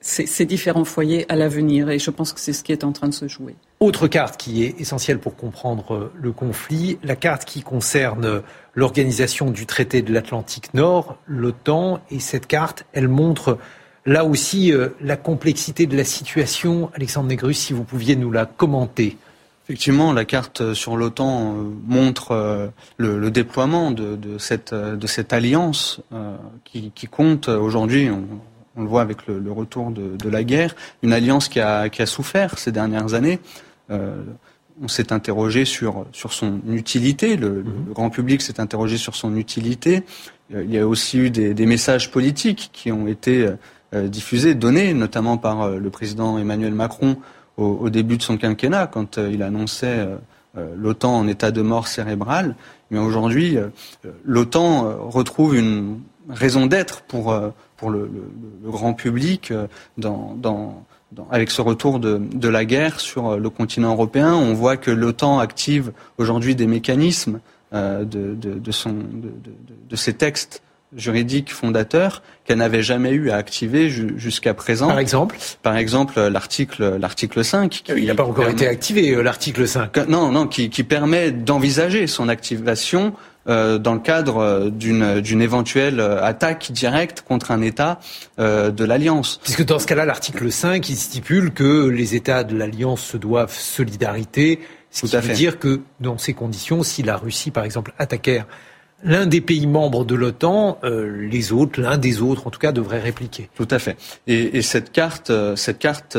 ces, 0.00 0.44
différents 0.44 0.84
foyers 0.84 1.26
à 1.28 1.34
l'avenir. 1.34 1.90
Et 1.90 1.98
je 1.98 2.10
pense 2.10 2.32
que 2.32 2.38
c'est 2.38 2.52
ce 2.52 2.62
qui 2.62 2.70
est 2.70 2.84
en 2.84 2.92
train 2.92 3.08
de 3.08 3.14
se 3.14 3.26
jouer. 3.26 3.56
Autre 3.80 4.06
carte 4.06 4.36
qui 4.36 4.62
est 4.62 4.80
essentielle 4.80 5.18
pour 5.18 5.34
comprendre 5.34 5.94
euh, 5.94 6.12
le 6.14 6.30
conflit, 6.30 6.98
la 7.02 7.16
carte 7.16 7.44
qui 7.44 7.62
concerne 7.62 8.42
l'organisation 8.74 9.50
du 9.50 9.66
traité 9.66 10.02
de 10.02 10.12
l'Atlantique 10.12 10.72
Nord, 10.72 11.18
l'OTAN. 11.26 12.00
Et 12.12 12.20
cette 12.20 12.46
carte, 12.46 12.84
elle 12.92 13.08
montre 13.08 13.58
là 14.04 14.24
aussi 14.24 14.72
la 15.00 15.16
complexité 15.16 15.86
de 15.86 15.96
la 15.96 16.04
situation. 16.04 16.90
Alexandre 16.94 17.28
Négrus, 17.28 17.58
si 17.58 17.72
vous 17.72 17.82
pouviez 17.82 18.14
nous 18.14 18.30
la 18.30 18.46
commenter. 18.46 19.16
Effectivement, 19.68 20.12
la 20.12 20.24
carte 20.24 20.74
sur 20.74 20.96
l'OTAN 20.96 21.56
euh, 21.56 21.62
montre 21.88 22.30
euh, 22.30 22.68
le, 22.98 23.18
le, 23.18 23.32
déploiement 23.32 23.90
de, 23.90 24.14
de, 24.14 24.38
cette, 24.38 24.72
de 24.72 25.06
cette 25.08 25.32
alliance 25.32 26.00
euh, 26.12 26.36
qui, 26.62 26.92
qui, 26.94 27.08
compte 27.08 27.48
aujourd'hui, 27.48 28.08
on, 28.08 28.22
on, 28.76 28.82
le 28.82 28.88
voit 28.88 29.02
avec 29.02 29.26
le, 29.26 29.40
le 29.40 29.50
retour 29.50 29.90
de, 29.90 30.16
de, 30.16 30.28
la 30.28 30.44
guerre, 30.44 30.76
une 31.02 31.12
alliance 31.12 31.48
qui 31.48 31.58
a, 31.58 31.88
qui 31.88 32.00
a 32.00 32.06
souffert 32.06 32.60
ces 32.60 32.70
dernières 32.70 33.14
années. 33.14 33.40
Euh, 33.90 34.22
on 34.80 34.86
s'est 34.86 35.12
interrogé 35.12 35.64
sur, 35.64 36.06
sur 36.12 36.32
son 36.32 36.60
utilité, 36.68 37.36
le, 37.36 37.62
le 37.62 37.92
grand 37.92 38.10
public 38.10 38.42
s'est 38.42 38.60
interrogé 38.60 38.98
sur 38.98 39.16
son 39.16 39.34
utilité. 39.34 40.04
Il 40.50 40.72
y 40.72 40.78
a 40.78 40.86
aussi 40.86 41.18
eu 41.18 41.30
des, 41.30 41.54
des 41.54 41.66
messages 41.66 42.12
politiques 42.12 42.70
qui 42.72 42.92
ont 42.92 43.08
été 43.08 43.48
diffusés, 43.94 44.54
donnés, 44.54 44.92
notamment 44.92 45.38
par 45.38 45.70
le 45.70 45.90
président 45.90 46.36
Emmanuel 46.36 46.74
Macron 46.74 47.16
au, 47.56 47.90
début 47.90 48.16
de 48.16 48.22
son 48.22 48.36
quinquennat, 48.36 48.86
quand 48.86 49.18
euh, 49.18 49.30
il 49.32 49.42
annonçait 49.42 49.86
euh, 49.86 50.16
euh, 50.58 50.74
l'OTAN 50.76 51.16
en 51.16 51.26
état 51.26 51.50
de 51.50 51.62
mort 51.62 51.88
cérébrale. 51.88 52.54
Mais 52.90 52.98
aujourd'hui, 52.98 53.58
l'OTAN 54.24 55.08
retrouve 55.08 55.56
une 55.56 55.98
raison 56.28 56.66
d'être 56.66 57.02
pour, 57.02 57.36
pour 57.76 57.90
le, 57.90 58.08
grand 58.64 58.94
public 58.94 59.52
avec 61.32 61.50
ce 61.50 61.62
retour 61.62 61.98
de, 61.98 62.18
de, 62.32 62.48
la 62.48 62.64
guerre 62.64 63.00
sur 63.00 63.38
le 63.38 63.50
continent 63.50 63.90
européen. 63.90 64.34
On 64.34 64.54
voit 64.54 64.76
que 64.76 64.92
l'OTAN 64.92 65.40
active 65.40 65.90
aujourd'hui 66.16 66.54
des 66.54 66.68
mécanismes 66.68 67.40
de, 67.72 68.04
de, 68.04 68.70
son, 68.70 68.94
de, 69.90 69.96
ses 69.96 70.12
textes 70.12 70.62
juridiques 70.94 71.52
fondateurs 71.52 72.22
qu'elle 72.44 72.58
n'avait 72.58 72.82
jamais 72.82 73.10
eu 73.10 73.30
à 73.30 73.36
activer 73.36 73.88
jusqu'à 73.88 74.54
présent. 74.54 74.88
Par 74.88 74.98
exemple? 74.98 75.36
Par 75.62 75.76
exemple, 75.76 76.20
l'article 76.20 76.96
l'article 76.98 77.44
5. 77.44 77.84
Il 77.96 78.06
n'a 78.06 78.14
pas 78.14 78.24
encore 78.24 78.48
été 78.48 78.66
activé, 78.68 79.22
l'article 79.22 79.66
5. 79.66 80.08
Non, 80.08 80.30
non, 80.30 80.46
qui, 80.46 80.70
qui 80.70 80.84
permet 80.84 81.32
d'envisager 81.32 82.06
son 82.06 82.28
activation 82.28 83.14
euh, 83.48 83.78
dans 83.78 83.94
le 83.94 84.00
cadre 84.00 84.38
euh, 84.38 84.70
d'une, 84.70 85.20
d'une 85.20 85.40
éventuelle 85.40 86.00
euh, 86.00 86.20
attaque 86.20 86.72
directe 86.72 87.22
contre 87.22 87.52
un 87.52 87.62
État 87.62 88.00
de 88.38 88.84
l'Alliance. 88.84 89.40
Puisque 89.42 89.64
dans 89.64 89.78
ce 89.78 89.86
cas-là, 89.86 90.04
l'article 90.04 90.50
5, 90.50 90.88
il 90.88 90.96
stipule 90.96 91.52
que 91.52 91.88
les 91.88 92.14
États 92.14 92.44
de 92.44 92.56
l'Alliance 92.56 93.00
se 93.00 93.16
doivent 93.16 93.56
solidarité, 93.56 94.60
ce 94.90 95.06
qui 95.06 95.16
veut 95.16 95.34
dire 95.34 95.58
que 95.58 95.80
dans 96.00 96.18
ces 96.18 96.34
conditions, 96.34 96.82
si 96.82 97.02
la 97.02 97.16
Russie, 97.16 97.50
par 97.50 97.64
exemple, 97.64 97.94
attaquait 97.98 98.44
l'un 99.02 99.26
des 99.26 99.40
pays 99.40 99.66
membres 99.66 100.04
de 100.04 100.14
l'OTAN, 100.14 100.78
les 100.82 101.52
autres, 101.52 101.80
l'un 101.80 101.98
des 101.98 102.22
autres, 102.22 102.46
en 102.46 102.50
tout 102.50 102.58
cas, 102.58 102.72
devraient 102.72 103.00
répliquer. 103.00 103.48
Tout 103.54 103.68
à 103.70 103.78
fait. 103.78 103.96
Et, 104.26 104.58
et 104.58 104.62
cette 104.62 104.92
carte, 104.92 105.30
cette 105.54 105.78
carte 105.78 106.16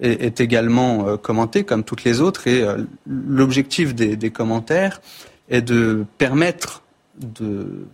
est, 0.00 0.24
est, 0.24 0.40
également 0.40 1.16
commentée 1.16 1.64
comme 1.64 1.84
toutes 1.84 2.04
les 2.04 2.20
autres. 2.20 2.46
Et 2.46 2.64
l'objectif 3.06 3.94
des, 3.94 4.30
commentaires, 4.30 5.00
et 5.48 5.62
de 5.62 6.04
permettre 6.18 6.82
de 7.18 7.86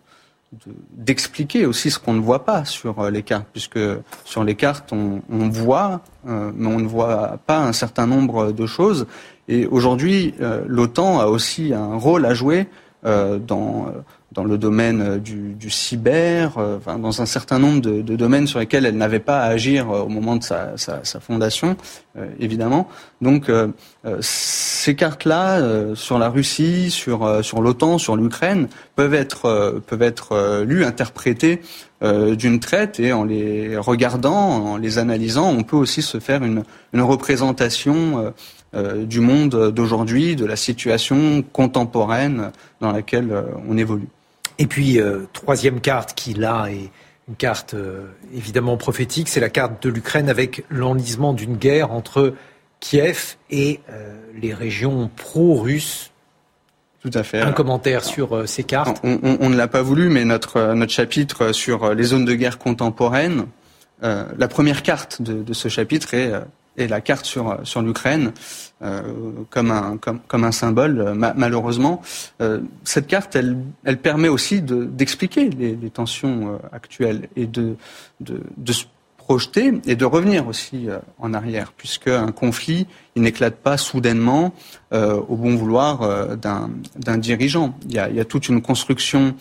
d'expliquer 0.96 1.66
aussi 1.66 1.90
ce 1.90 1.98
qu'on 1.98 2.12
ne 2.12 2.20
voit 2.20 2.44
pas 2.44 2.64
sur 2.64 3.00
euh, 3.00 3.10
les 3.10 3.22
cartes, 3.22 3.48
puisque 3.52 3.78
sur 4.24 4.44
les 4.44 4.54
cartes 4.54 4.92
on, 4.92 5.20
voit, 5.48 6.02
euh, 6.28 6.52
mais 6.54 6.68
on 6.68 6.78
ne 6.78 6.86
voit 6.86 7.38
pas 7.46 7.58
un 7.58 7.72
certain 7.72 8.06
nombre 8.06 8.52
de 8.52 8.66
choses. 8.66 9.06
Et 9.48 9.66
aujourd'hui, 9.66 10.34
euh, 10.40 10.62
l'OTAN 10.66 11.20
a 11.20 11.26
aussi 11.26 11.74
un 11.74 11.96
rôle 11.96 12.24
à 12.24 12.34
jouer 12.34 12.66
dans 13.04 13.92
dans 14.34 14.44
le 14.44 14.58
domaine 14.58 15.00
euh, 15.00 15.18
du, 15.18 15.54
du 15.54 15.70
cyber, 15.70 16.58
euh, 16.58 16.78
enfin, 16.78 16.98
dans 16.98 17.22
un 17.22 17.26
certain 17.26 17.58
nombre 17.58 17.80
de, 17.80 18.02
de, 18.02 18.16
domaines 18.16 18.46
sur 18.46 18.58
lesquels 18.58 18.84
elle 18.84 18.96
n'avait 18.96 19.20
pas 19.20 19.40
à 19.40 19.46
agir 19.46 19.90
euh, 19.90 20.02
au 20.02 20.08
moment 20.08 20.36
de 20.36 20.42
sa, 20.42 20.76
sa, 20.76 21.04
sa 21.04 21.20
fondation, 21.20 21.76
évidemment. 22.38 22.88
Donc 23.20 23.50
ces 24.20 24.94
cartes-là 24.94 25.94
sur 25.94 26.18
la 26.18 26.28
Russie, 26.28 26.90
sur 26.90 27.44
sur 27.44 27.60
l'OTAN, 27.60 27.98
sur 27.98 28.16
l'Ukraine 28.16 28.68
peuvent 28.94 29.14
être 29.14 29.82
peuvent 29.86 30.02
être 30.02 30.62
lues, 30.64 30.84
interprétées 30.84 31.60
d'une 32.02 32.60
traite 32.60 33.00
et 33.00 33.12
en 33.12 33.24
les 33.24 33.76
regardant, 33.76 34.34
en 34.34 34.76
les 34.76 34.98
analysant, 34.98 35.50
on 35.50 35.64
peut 35.64 35.76
aussi 35.76 36.02
se 36.02 36.20
faire 36.20 36.44
une, 36.44 36.62
une 36.92 37.02
représentation 37.02 38.32
du 39.06 39.20
monde 39.20 39.70
d'aujourd'hui, 39.72 40.36
de 40.36 40.44
la 40.44 40.56
situation 40.56 41.42
contemporaine 41.52 42.50
dans 42.80 42.92
laquelle 42.92 43.44
on 43.68 43.76
évolue. 43.78 44.08
Et 44.58 44.66
puis, 44.66 45.00
euh, 45.00 45.26
troisième 45.32 45.80
carte 45.80 46.14
qui, 46.14 46.34
là, 46.34 46.66
est 46.66 46.90
une 47.28 47.36
carte 47.36 47.74
euh, 47.74 48.06
évidemment 48.34 48.76
prophétique, 48.76 49.28
c'est 49.28 49.40
la 49.40 49.48
carte 49.48 49.82
de 49.82 49.88
l'Ukraine 49.88 50.28
avec 50.28 50.64
l'enlisement 50.68 51.32
d'une 51.32 51.56
guerre 51.56 51.90
entre 51.92 52.34
Kiev 52.80 53.36
et 53.50 53.80
euh, 53.90 54.14
les 54.40 54.52
régions 54.52 55.10
pro-russes. 55.16 56.10
Tout 57.00 57.10
à 57.14 57.22
fait. 57.22 57.40
Un 57.40 57.52
commentaire 57.52 58.04
sur 58.04 58.48
ces 58.48 58.64
cartes. 58.64 59.00
On, 59.02 59.50
ne 59.50 59.56
l'a 59.56 59.68
pas 59.68 59.82
voulu, 59.82 60.08
mais 60.08 60.24
notre, 60.24 60.72
notre 60.72 60.92
chapitre 60.92 61.52
sur 61.52 61.94
les 61.94 62.04
zones 62.04 62.24
de 62.24 62.34
guerre 62.34 62.56
contemporaines, 62.56 63.44
la 64.00 64.48
première 64.48 64.82
carte 64.82 65.20
de, 65.20 65.42
de 65.42 65.52
ce 65.52 65.68
chapitre 65.68 66.14
est 66.14 66.32
et 66.76 66.88
la 66.88 67.00
carte 67.00 67.24
sur, 67.24 67.60
sur 67.64 67.82
l'Ukraine 67.82 68.32
euh, 68.82 69.02
comme, 69.50 69.70
un, 69.70 69.96
comme, 69.96 70.20
comme, 70.26 70.44
un 70.44 70.52
symbole, 70.52 71.14
malheureusement. 71.14 72.02
Euh, 72.40 72.60
cette 72.84 73.06
carte, 73.06 73.36
elle, 73.36 73.56
elle 73.84 73.98
permet 73.98 74.28
aussi 74.28 74.62
d'expliquer 74.62 75.48
les, 75.50 75.90
tensions 75.90 76.54
euh, 76.54 76.56
actuelles 76.72 77.28
et 77.36 77.46
de, 77.46 77.76
de, 78.20 78.40
de, 78.56 78.72
se 78.72 78.84
projeter 79.16 79.72
et 79.86 79.96
de 79.96 80.04
revenir 80.04 80.48
aussi 80.48 80.88
euh, 80.88 80.98
en 81.18 81.32
arrière, 81.32 81.72
puisque 81.76 82.08
un 82.08 82.32
conflit, 82.32 82.86
il 83.14 83.22
n'éclate 83.22 83.56
pas 83.56 83.76
soudainement 83.78 84.52
euh, 84.92 85.20
au 85.28 85.36
bon 85.36 85.54
vouloir 85.56 86.36
d'un 86.36 87.18
dirigeant. 87.18 87.78
Il 87.86 87.94
y, 87.94 87.98
a, 87.98 88.08
il 88.10 88.16
y, 88.16 88.20
a, 88.20 88.24
toute 88.24 88.48
une 88.48 88.60
construction 88.60 89.34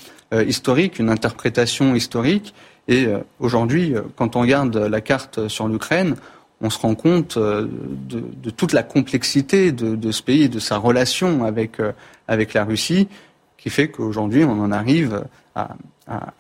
historique, 0.48 1.00
une 1.00 1.10
interprétation 1.10 1.96
historique. 1.96 2.54
Et 2.88 3.08
aujourd'hui, 3.40 3.94
quand 4.16 4.36
on 4.36 4.42
regarde 4.42 4.76
la 4.76 5.00
carte 5.00 5.48
sur 5.48 5.68
l'Ukraine, 5.68 6.16
on 6.64 6.70
se 6.70 6.80
rend 6.80 6.96
compte 6.96 7.36
euh, 7.36 7.68
de, 7.70 8.50
toute 8.50 8.72
la 8.72 8.84
complexité 8.84 9.74
de, 9.74 10.12
ce 10.12 10.24
pays 10.24 10.48
de 10.48 10.60
sa 10.60 10.78
relation 10.78 11.44
avec, 11.44 11.80
euh, 11.80 11.92
avec 12.28 12.54
la 12.54 12.64
Russie, 12.64 13.10
qui 13.58 13.70
fait 13.70 13.90
qu'aujourd'hui, 13.90 14.46
on 14.46 14.60
en 14.62 14.72
arrive 14.72 15.26
à, 15.56 15.76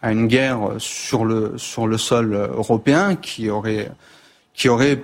une 0.04 0.28
guerre 0.28 0.72
sur 0.78 1.24
le, 1.24 1.58
sur 1.58 1.88
le 1.88 1.98
sol 1.98 2.34
européen 2.34 3.16
qui 3.16 3.50
aurait, 3.50 3.92
qui 4.54 4.68
aurait 4.68 5.02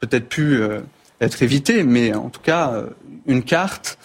peut-être 0.00 0.28
pu 0.28 0.56
euh, 0.56 0.80
être 1.20 1.42
évitée, 1.42 1.84
mais 1.84 2.12
en 2.14 2.28
tout 2.28 2.40
cas, 2.40 2.82
une 3.26 3.42
carte 3.42 3.98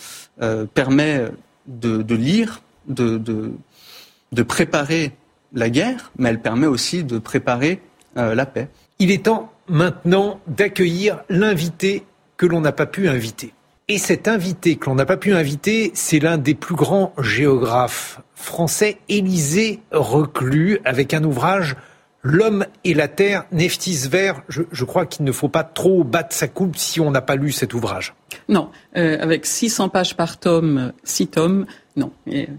permet 0.75 1.25
de, 1.65 2.15
lire, 2.15 2.62
de, 2.88 3.17
de, 3.17 4.43
préparer 4.43 5.13
la 5.53 5.69
guerre, 5.69 6.12
mais 6.17 6.29
elle 6.29 6.41
permet 6.41 6.67
aussi 6.67 7.03
de 7.03 7.17
préparer 7.17 7.81
la 8.15 8.46
paix. 8.46 8.69
Il 9.00 9.10
est 9.10 9.25
temps 9.25 9.51
maintenant 9.67 10.39
d'accueillir 10.47 11.24
l'invité 11.29 12.05
que 12.38 12.45
l'on 12.45 12.62
n'a 12.62 12.71
pas 12.71 12.86
pu 12.86 13.07
inviter. 13.07 13.53
Et 13.89 13.97
cet 13.97 14.27
invité 14.27 14.75
que 14.75 14.88
l'on 14.88 14.95
n'a 14.95 15.05
pas 15.05 15.17
pu 15.17 15.33
inviter, 15.33 15.91
c'est 15.93 16.19
l'un 16.19 16.38
des 16.38 16.55
plus 16.55 16.75
grands 16.75 17.13
géographes 17.19 18.21
français, 18.36 18.97
Élisée 19.07 19.79
Reclus, 19.91 20.79
avec 20.83 21.13
un 21.13 21.24
ouvrage 21.24 21.77
L'homme 22.24 22.65
et 22.83 22.93
la 22.93 23.07
terre, 23.07 23.45
Neftis 23.53 24.07
Vert. 24.09 24.41
Je, 24.50 24.83
crois 24.83 25.05
qu'il 25.05 25.24
ne 25.24 25.31
faut 25.31 25.47
pas 25.47 25.63
trop 25.63 26.03
battre 26.03 26.36
sa 26.36 26.50
coupe 26.50 26.75
si 26.75 27.00
on 27.00 27.09
n'a 27.09 27.21
pas 27.21 27.38
lu 27.38 27.53
cet 27.53 27.74
ouvrage. 27.74 28.15
Non, 28.50 28.69
euh, 28.97 29.17
avec 29.21 29.45
600 29.45 29.88
pages 29.88 30.17
par 30.17 30.38
tome, 30.38 30.91
6 31.05 31.27
tomes, 31.27 31.65
non, 31.95 32.12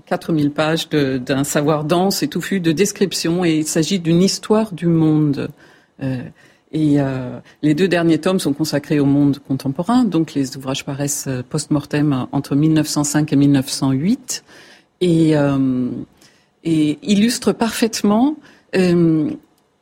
4000 0.06 0.52
pages 0.52 0.88
d'un 0.88 1.44
savoir 1.44 1.84
dense 1.84 2.22
et 2.22 2.28
touffu 2.28 2.60
de 2.60 2.72
description, 2.72 3.44
et 3.44 3.56
il 3.56 3.66
s'agit 3.66 3.98
d'une 3.98 4.22
histoire 4.22 4.72
du 4.72 4.86
monde. 4.86 5.50
Euh, 6.02 6.22
et 6.72 7.00
euh, 7.00 7.38
les 7.62 7.74
deux 7.74 7.88
derniers 7.88 8.18
tomes 8.18 8.38
sont 8.38 8.52
consacrés 8.52 9.00
au 9.00 9.06
monde 9.06 9.38
contemporain, 9.38 10.04
donc 10.04 10.34
les 10.34 10.56
ouvrages 10.56 10.84
paraissent 10.84 11.26
euh, 11.26 11.42
post-mortem 11.48 12.26
entre 12.32 12.54
1905 12.54 13.32
et 13.32 13.36
1908, 13.36 14.44
et, 15.00 15.36
euh, 15.36 15.88
et 16.64 16.98
illustrent 17.02 17.52
parfaitement 17.52 18.36
euh, 18.76 19.30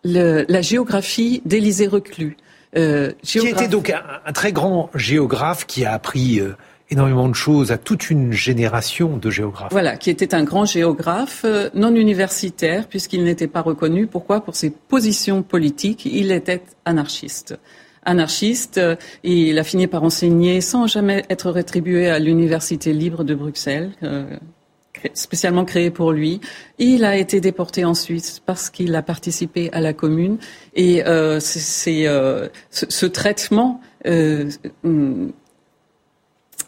le, 0.05 0.45
la 0.49 0.63
géographie 0.63 1.43
d'Élisée 1.45 1.89
Reclus. 1.89 2.37
Euh, 2.77 3.13
Qui 3.23 3.39
était 3.39 3.69
donc 3.69 3.91
un, 3.91 4.03
un, 4.25 4.33
très 4.33 4.53
grand 4.53 4.91
géographe 4.95 5.67
qui 5.67 5.85
a 5.85 5.93
appris 5.93 6.41
énormément 6.91 7.29
de 7.29 7.35
choses 7.35 7.73
à 7.73 7.79
toute 7.79 8.11
une 8.11 8.33
génération 8.33 9.17
de 9.17 9.31
géographes. 9.31 9.73
Voilà, 9.73 9.97
qui 9.97 10.11
était 10.11 10.35
un 10.35 10.45
grand 10.45 10.65
géographe 10.65 11.43
euh, 11.45 11.69
non 11.75 11.95
universitaire 11.95 12.87
puisqu'il 12.87 13.25
n'était 13.25 13.49
pas 13.49 13.63
reconnu. 13.63 14.07
Pourquoi? 14.07 14.41
Pour 14.41 14.55
ses 14.55 14.71
positions 14.71 15.43
politiques. 15.43 16.07
Il 16.07 16.31
était 16.31 16.63
anarchiste. 16.85 17.59
Anarchiste, 18.05 18.79
euh, 18.79 18.95
il 19.25 19.59
a 19.59 19.65
fini 19.65 19.89
par 19.89 20.05
enseigner 20.05 20.61
sans 20.61 20.87
jamais 20.87 21.25
être 21.29 21.51
rétribué 21.51 22.09
à 22.09 22.21
l'université 22.21 22.93
libre 22.93 23.25
de 23.25 23.35
Bruxelles. 23.35 23.91
Euh, 24.03 24.37
spécialement 25.15 25.65
créée 25.65 25.91
pour 25.91 26.13
lui. 26.13 26.41
Il 26.79 27.05
a 27.05 27.17
été 27.17 27.41
déporté 27.41 27.85
en 27.85 27.95
Suisse 27.95 28.41
parce 28.45 28.71
qu'il 28.71 28.95
a 28.95 29.03
participé 29.03 29.71
à 29.73 29.81
la 29.81 29.93
commune. 29.93 30.39
Et 30.75 31.05
euh, 31.07 31.41
c'est 31.41 32.07
euh, 32.07 32.49
ce, 32.71 32.87
ce, 32.89 33.07
traitement 33.07 33.81
euh, 34.07 34.51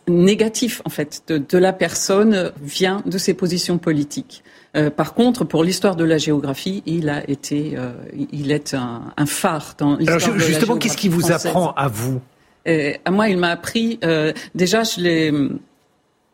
négatif 0.09 0.83
en 0.85 0.91
fait 0.91 1.23
de, 1.29 1.59
la 1.59 1.73
personne 1.73 2.53
vient 2.63 3.03
de 3.07 3.19
ses 3.19 3.35
positions 3.35 3.79
politiques. 3.79 4.43
Euh, 4.77 4.91
par 4.91 5.15
contre, 5.15 5.45
pour 5.45 5.65
l'histoire 5.65 5.97
de 5.97 6.05
la 6.05 6.19
géographie, 6.19 6.83
il 6.87 7.09
a 7.09 7.29
été, 7.29 7.75
euh, 7.77 7.93
il 8.33 8.53
est 8.53 8.75
un, 8.75 9.27
phare 9.27 9.75
dans 9.79 9.97
l'histoire 9.97 10.35
de 10.35 10.39
la 10.39 10.47
Justement, 10.47 10.77
qu'est-ce 10.77 10.97
qui 10.97 11.09
vous 11.09 11.33
apprend 11.33 11.73
à 11.73 11.89
vous? 11.89 12.21
Euh, 12.67 12.93
À 13.05 13.11
moi, 13.11 13.29
il 13.29 13.39
m'a 13.39 13.49
appris. 13.49 13.99
déjà, 14.55 14.83
je 14.83 15.01
l'ai 15.01 15.33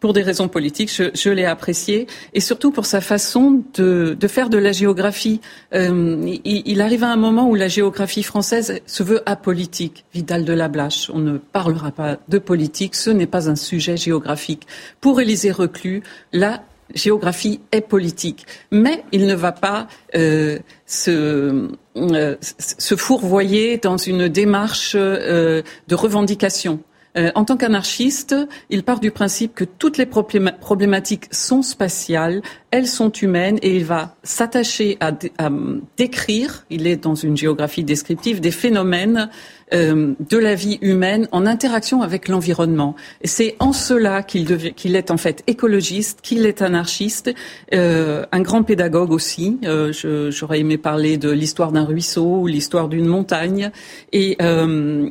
pour 0.05 0.13
des 0.13 0.21
raisons 0.21 0.49
politiques, 0.49 0.93
je, 0.95 1.05
je 1.15 1.31
l'ai 1.31 1.47
apprécié, 1.47 2.07
et 2.35 2.41
surtout 2.41 2.73
pour 2.73 2.85
sa 2.85 3.01
façon 3.01 3.63
de, 3.73 4.15
de 4.21 4.29
faire 4.29 4.51
de 4.51 4.59
la 4.59 4.71
géographie. 4.71 5.41
Euh, 5.73 6.21
il, 6.45 6.63
il, 6.67 6.83
arrive 6.83 7.05
à 7.05 7.11
un 7.11 7.17
moment 7.17 7.49
où 7.49 7.55
la 7.55 7.69
géographie 7.69 8.23
française 8.23 8.83
se 8.85 9.03
veut 9.03 9.23
apolitique. 9.25 10.05
Vidal 10.13 10.45
de 10.45 10.53
la 10.53 10.69
Blache, 10.69 11.09
on 11.09 11.21
ne 11.21 11.39
parlera 11.39 11.91
pas 11.91 12.19
de 12.29 12.37
politique, 12.37 12.97
ce 12.97 13.09
n'est 13.09 13.27
pas 13.27 13.49
un 13.49 13.57
sujet 13.57 13.97
géographique. 13.97 14.67
Pour 15.01 15.23
Élisée 15.23 15.53
Reclus, 15.53 16.03
la 16.35 16.65
géographie 16.95 17.63
est 17.73 17.81
politique, 17.81 18.45
mais 18.71 19.05
il 19.11 19.27
ne 19.27 19.35
va 19.35 19.53
pas 19.53 19.89
euh, 20.17 20.59
se, 20.85 21.71
euh, 21.97 22.37
se 22.41 22.95
fourvoyer 22.95 23.79
dans 23.79 23.97
une 23.97 24.29
démarche 24.29 24.97
euh, 24.97 25.63
de 25.89 25.95
revendication. 25.95 26.81
Euh, 27.17 27.31
en 27.35 27.45
tant 27.45 27.57
qu'anarchiste, 27.57 28.35
il 28.71 28.83
part 28.83 28.99
du 28.99 29.11
principe 29.11 29.55
que 29.55 29.65
toutes 29.65 29.99
les 29.99 30.07
problématiques 30.07 31.27
sont 31.31 31.63
spatiales, 31.63 32.43
elles 32.73 32.89
sont 32.89 33.11
humaines, 33.13 33.59
et 33.63 33.77
il 33.77 33.85
va 33.85 34.17
s'attacher 34.25 34.97
à, 35.01 35.13
à, 35.39 35.51
décrire, 35.97 36.67
il 36.71 36.87
est 36.87 36.97
dans 36.97 37.15
une 37.15 37.37
géographie 37.37 37.85
descriptive, 37.85 38.41
des 38.41 38.51
phénomènes 38.51 39.31
euh, 39.75 40.15
de 40.29 40.39
la 40.39 40.55
vie 40.55 40.79
humaine 40.83 41.29
en 41.33 41.47
interaction 41.47 42.03
avec 42.03 42.29
l'environnement. 42.29 42.95
C'est 43.25 43.57
en 43.59 43.73
cela 43.73 44.23
qu'il 44.23 44.97
est 44.97 45.11
en 45.11 45.17
fait 45.17 45.43
écologiste, 45.47 46.21
qu'il 46.23 46.47
est 46.47 46.63
anarchiste, 46.63 47.35
euh, 47.73 48.25
un 48.33 48.41
grand 48.41 48.63
pédagogue 48.63 49.11
aussi. 49.11 49.59
Euh, 49.65 49.93
j'aurais 50.31 50.61
aimé 50.61 50.79
parler 50.79 51.17
de 51.17 51.31
l'histoire 51.31 51.73
d'un 51.73 51.85
ruisseau 51.85 52.41
ou 52.41 52.47
l'histoire 52.47 52.89
d'une 52.89 53.07
montagne. 53.07 53.71
Et, 54.13 54.37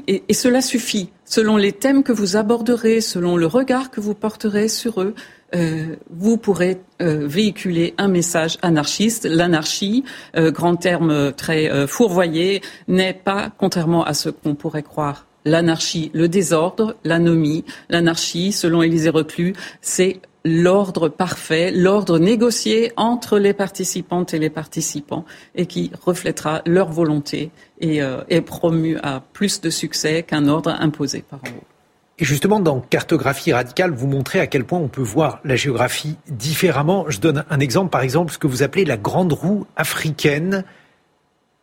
et, 0.08 0.24
et 0.27 0.34
cela 0.34 0.62
suffit. 0.62 1.10
Selon 1.25 1.58
les 1.58 1.72
thèmes 1.72 2.03
que 2.03 2.12
vous 2.12 2.36
aborderez, 2.36 3.01
selon 3.01 3.38
le 3.38 3.48
regard 3.48 3.89
que 3.91 4.01
vous 4.01 4.13
porterez 4.13 4.67
sur 4.67 5.01
eux, 5.01 5.15
euh, 5.56 5.96
vous 6.10 6.38
pourrez 6.38 6.82
euh, 7.02 7.28
véhiculer 7.28 7.94
un 7.98 8.08
message 8.08 8.58
anarchiste. 8.62 9.26
L'anarchie, 9.26 10.04
euh, 10.36 10.52
grand 10.52 10.76
terme 10.76 11.32
très 11.34 11.88
fourvoyé, 11.88 12.62
n'est 12.88 13.14
pas, 13.14 13.52
contrairement 13.58 14.04
à 14.04 14.14
ce 14.14 14.30
qu'on 14.30 14.56
pourrait 14.56 14.84
croire, 14.84 15.28
l'anarchie, 15.46 16.12
le 16.14 16.28
désordre, 16.28 16.96
l'anomie. 17.04 17.66
L'anarchie, 17.90 18.52
selon 18.52 18.82
Élisée 18.82 19.10
Reclus, 19.10 19.54
c'est 19.82 20.20
l'ordre 20.46 21.08
parfait, 21.08 21.72
l'ordre 21.72 22.20
négocié 22.20 22.92
entre 22.98 23.40
les 23.40 23.54
participantes 23.54 24.34
et 24.34 24.40
les 24.40 24.50
participants 24.50 25.26
et 25.56 25.66
qui 25.68 25.92
reflètera 26.06 26.62
leur 26.66 26.92
volonté 26.92 27.52
et 27.80 28.00
est 28.28 28.42
promu 28.42 28.98
à 29.04 29.22
plus 29.32 29.62
de 29.62 29.70
succès 29.70 30.24
qu'un 30.24 30.48
ordre 30.48 30.76
imposé 30.78 31.22
par 31.22 31.40
en. 31.46 31.73
Et 32.20 32.25
justement, 32.25 32.60
dans 32.60 32.79
Cartographie 32.79 33.53
radicale, 33.53 33.91
vous 33.91 34.08
montrez 34.08 34.39
à 34.39 34.48
quel 34.48 34.65
point 34.65 34.79
on 34.79 34.88
peut 34.88 35.01
voir 35.01 35.39
la 35.43 35.55
géographie 35.55 36.17
différemment. 36.27 37.05
Je 37.10 37.20
donne 37.20 37.43
un 37.50 37.60
exemple, 37.60 37.89
par 37.89 38.01
exemple, 38.01 38.32
ce 38.32 38.38
que 38.38 38.46
vous 38.46 38.62
appelez 38.62 38.86
la 38.86 38.98
grande 38.98 39.34
roue 39.34 39.65
africaine. 39.75 40.63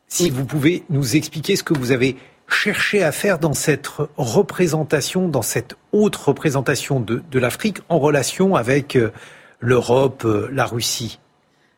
Si 0.08 0.28
vous 0.28 0.44
pouvez 0.44 0.82
nous 0.90 1.14
expliquer 1.14 1.54
ce 1.54 1.62
que 1.62 1.74
vous 1.74 1.92
avez 1.92 2.16
cherché 2.48 3.04
à 3.04 3.12
faire 3.12 3.38
dans 3.38 3.54
cette 3.54 3.88
représentation, 4.16 5.28
dans 5.28 5.42
cette 5.42 5.76
autre 5.92 6.28
représentation 6.28 6.98
de, 6.98 7.22
de 7.30 7.38
l'Afrique 7.38 7.78
en 7.88 8.00
relation 8.00 8.56
avec 8.56 8.96
euh, 8.96 9.12
l'Europe, 9.60 10.24
euh, 10.24 10.48
la 10.52 10.64
Russie. 10.64 11.20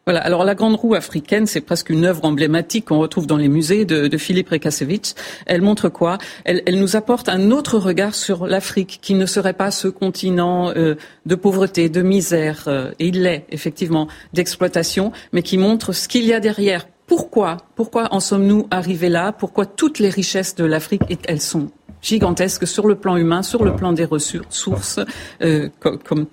Voilà. 0.05 0.21
Alors 0.21 0.45
la 0.45 0.57
grande 0.57 0.75
roue 0.75 0.95
africaine, 0.95 1.47
c'est 1.47 1.61
presque 1.61 1.89
une 1.91 2.05
œuvre 2.05 2.25
emblématique 2.25 2.87
qu'on 2.87 2.99
retrouve 2.99 3.29
dans 3.29 3.37
les 3.37 3.49
musées 3.49 3.85
de, 3.85 4.09
de 4.09 4.19
Philippe 4.19 4.49
Rekasevich. 4.49 5.15
Elle 5.47 5.63
montre 5.63 5.89
quoi? 5.89 6.19
Elle, 6.45 6.63
elle, 6.67 6.81
nous 6.81 6.97
apporte 6.97 7.29
un 7.29 7.53
autre 7.53 7.79
regard 7.79 8.15
sur 8.15 8.47
l'Afrique, 8.47 8.99
qui 9.01 9.15
ne 9.15 9.27
serait 9.27 9.53
pas 9.53 9.71
ce 9.71 9.87
continent 9.87 10.73
euh, 10.75 10.97
de 11.27 11.35
pauvreté, 11.37 11.89
de 11.89 12.03
misère, 12.03 12.65
euh, 12.67 12.91
et 12.99 13.09
il 13.09 13.23
l'est 13.23 13.47
effectivement, 13.51 14.09
d'exploitation, 14.33 15.13
mais 15.33 15.43
qui 15.43 15.57
montre 15.57 15.93
ce 15.93 16.09
qu'il 16.09 16.25
y 16.25 16.33
a 16.33 16.41
derrière. 16.41 16.89
Pourquoi 17.07 17.59
Pourquoi 17.77 18.13
en 18.13 18.21
sommes-nous 18.21 18.67
arrivés 18.71 19.09
là? 19.09 19.33
Pourquoi 19.33 19.67
toutes 19.67 20.01
les 20.01 20.09
richesses 20.09 20.57
de 20.57 20.65
l'Afrique, 20.65 21.03
elles 21.29 21.41
sont 21.41 21.71
gigantesques 22.01 22.67
sur 22.67 22.89
le 22.89 22.97
plan 22.97 23.17
humain, 23.17 23.43
sur 23.43 23.65
le 23.65 23.77
plan 23.77 23.93
des 23.93 24.05
ressources, 24.05 24.99
euh, 25.43 25.69
comme 25.79 26.27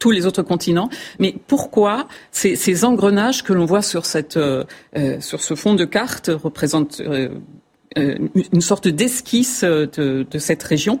tous 0.00 0.10
les 0.10 0.26
autres 0.26 0.42
continents. 0.42 0.88
Mais 1.20 1.36
pourquoi 1.46 2.08
ces, 2.32 2.84
engrenages 2.84 3.44
que 3.44 3.52
l'on 3.52 3.66
voit 3.66 3.82
sur, 3.82 4.04
cette, 4.06 4.36
euh, 4.36 4.64
euh 4.96 5.20
sur 5.20 5.40
ce 5.40 5.54
fond 5.54 5.74
de 5.74 5.84
carte 5.84 6.30
représentent 6.32 7.00
euh, 7.00 7.28
une 7.96 8.60
sorte 8.60 8.88
d'esquisse 8.88 9.62
de, 9.62 10.26
cette 10.38 10.62
région 10.62 11.00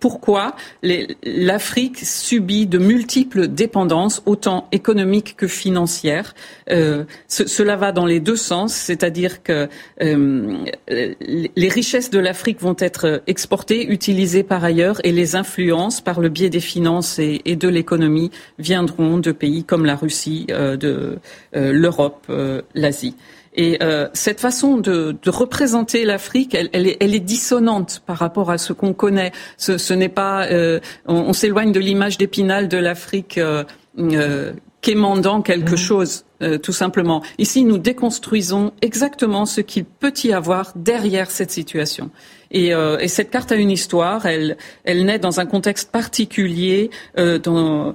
pourquoi 0.00 0.54
l'Afrique 0.82 1.98
subit 1.98 2.66
de 2.66 2.78
multiples 2.78 3.48
dépendances, 3.48 4.22
autant 4.26 4.68
économiques 4.72 5.36
que 5.36 5.46
financières. 5.48 6.34
Euh, 6.70 7.04
ce, 7.26 7.46
cela 7.46 7.76
va 7.76 7.92
dans 7.92 8.06
les 8.06 8.20
deux 8.20 8.36
sens, 8.36 8.74
c'est-à-dire 8.74 9.42
que 9.42 9.68
euh, 10.02 10.64
les 10.88 11.68
richesses 11.68 12.10
de 12.10 12.18
l'Afrique 12.18 12.60
vont 12.60 12.76
être 12.78 13.22
exportées, 13.26 13.86
utilisées 13.90 14.44
par 14.44 14.62
ailleurs, 14.64 15.00
et 15.04 15.12
les 15.12 15.36
influences 15.36 16.00
par 16.00 16.20
le 16.20 16.28
biais 16.28 16.50
des 16.50 16.60
finances 16.60 17.18
et, 17.18 17.56
de 17.58 17.68
l'économie 17.68 18.30
viendront 18.58 19.18
de 19.18 19.32
pays 19.32 19.64
comme 19.64 19.84
la 19.84 19.96
Russie, 19.96 20.46
euh, 20.50 20.76
de 20.76 21.18
l'Europe, 21.52 22.30
l'Asie. 22.74 23.16
Et 23.58 23.76
euh, 23.82 24.06
cette 24.14 24.40
façon 24.40 24.76
de, 24.76 25.16
de 25.20 25.30
représenter 25.30 26.04
l'Afrique, 26.04 26.54
elle, 26.54 26.70
elle, 26.72 26.86
est, 26.86 26.96
elle, 27.00 27.12
est, 27.12 27.20
dissonante 27.20 28.02
par 28.06 28.16
rapport 28.16 28.52
à 28.52 28.56
ce 28.56 28.72
qu'on 28.72 28.94
connaît. 28.94 29.32
Ce, 29.56 29.78
ce 29.78 29.92
n'est 29.92 30.08
pas, 30.08 30.46
euh, 30.46 30.78
on, 31.06 31.16
on 31.16 31.32
s'éloigne 31.32 31.72
de 31.72 31.80
l'image 31.80 32.18
d'Épinal 32.18 32.68
de 32.68 32.78
l'Afrique 32.78 33.36
euh, 33.36 33.64
euh 33.98 34.52
quémandant 34.80 35.42
quelque 35.42 35.74
mmh. 35.74 35.76
chose, 35.76 36.24
euh, 36.40 36.56
tout 36.56 36.72
simplement. 36.72 37.22
Ici, 37.38 37.64
nous 37.64 37.78
déconstruisons 37.78 38.72
exactement 38.80 39.44
ce 39.44 39.60
qu'il 39.60 39.84
peut 39.84 40.12
y 40.22 40.32
avoir 40.32 40.72
derrière 40.76 41.30
cette 41.30 41.50
situation. 41.50 42.10
Et, 42.50 42.72
euh, 42.72 42.98
et, 42.98 43.08
cette 43.08 43.30
carte 43.30 43.50
a 43.50 43.56
une 43.56 43.70
histoire. 43.70 44.24
Elle, 44.24 44.56
naît 44.86 45.18
dans 45.18 45.40
un 45.40 45.46
contexte 45.46 45.90
particulier, 45.90 46.90
euh, 47.18 47.38
dans, 47.38 47.94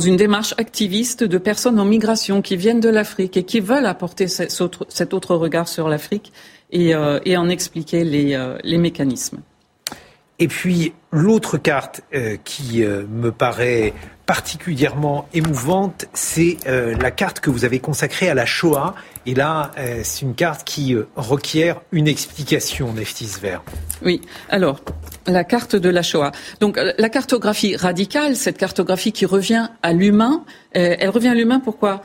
une 0.00 0.16
démarche 0.16 0.54
activiste 0.58 1.22
de 1.22 1.38
personnes 1.38 1.78
en 1.78 1.84
migration 1.84 2.42
qui 2.42 2.56
viennent 2.56 2.80
de 2.80 2.88
l'Afrique 2.88 3.36
et 3.36 3.44
qui 3.44 3.60
veulent 3.60 3.86
apporter 3.86 4.26
cet 4.26 4.60
autre, 4.60 5.36
regard 5.36 5.68
sur 5.68 5.88
l'Afrique 5.88 6.32
et, 6.72 6.94
en 6.96 7.48
expliquer 7.48 8.04
les 8.04 8.78
mécanismes. 8.78 9.40
Et 10.40 10.48
puis 10.48 10.92
l'autre 11.12 11.58
carte 11.58 12.02
euh, 12.14 12.36
qui 12.44 12.82
me 12.82 13.30
paraît 13.30 13.92
particulièrement 14.30 15.26
émouvante, 15.34 16.04
c'est 16.14 16.58
euh, 16.68 16.94
la 17.00 17.10
carte 17.10 17.40
que 17.40 17.50
vous 17.50 17.64
avez 17.64 17.80
consacrée 17.80 18.30
à 18.30 18.34
la 18.34 18.46
Shoah. 18.46 18.94
Et 19.26 19.34
là, 19.34 19.72
euh, 19.76 20.02
c'est 20.04 20.22
une 20.22 20.36
carte 20.36 20.62
qui 20.62 20.94
euh, 20.94 21.08
requiert 21.16 21.80
une 21.90 22.06
explication, 22.06 22.92
Neftis 22.92 23.32
Vert. 23.42 23.60
Oui, 24.04 24.20
alors, 24.48 24.82
la 25.26 25.42
carte 25.42 25.74
de 25.74 25.88
la 25.88 26.02
Shoah. 26.02 26.30
Donc, 26.60 26.78
la 26.96 27.08
cartographie 27.08 27.74
radicale, 27.74 28.36
cette 28.36 28.56
cartographie 28.56 29.10
qui 29.10 29.26
revient 29.26 29.66
à 29.82 29.92
l'humain, 29.92 30.44
elle 30.74 31.08
revient 31.08 31.30
à 31.30 31.34
l'humain 31.34 31.58
pourquoi? 31.58 32.00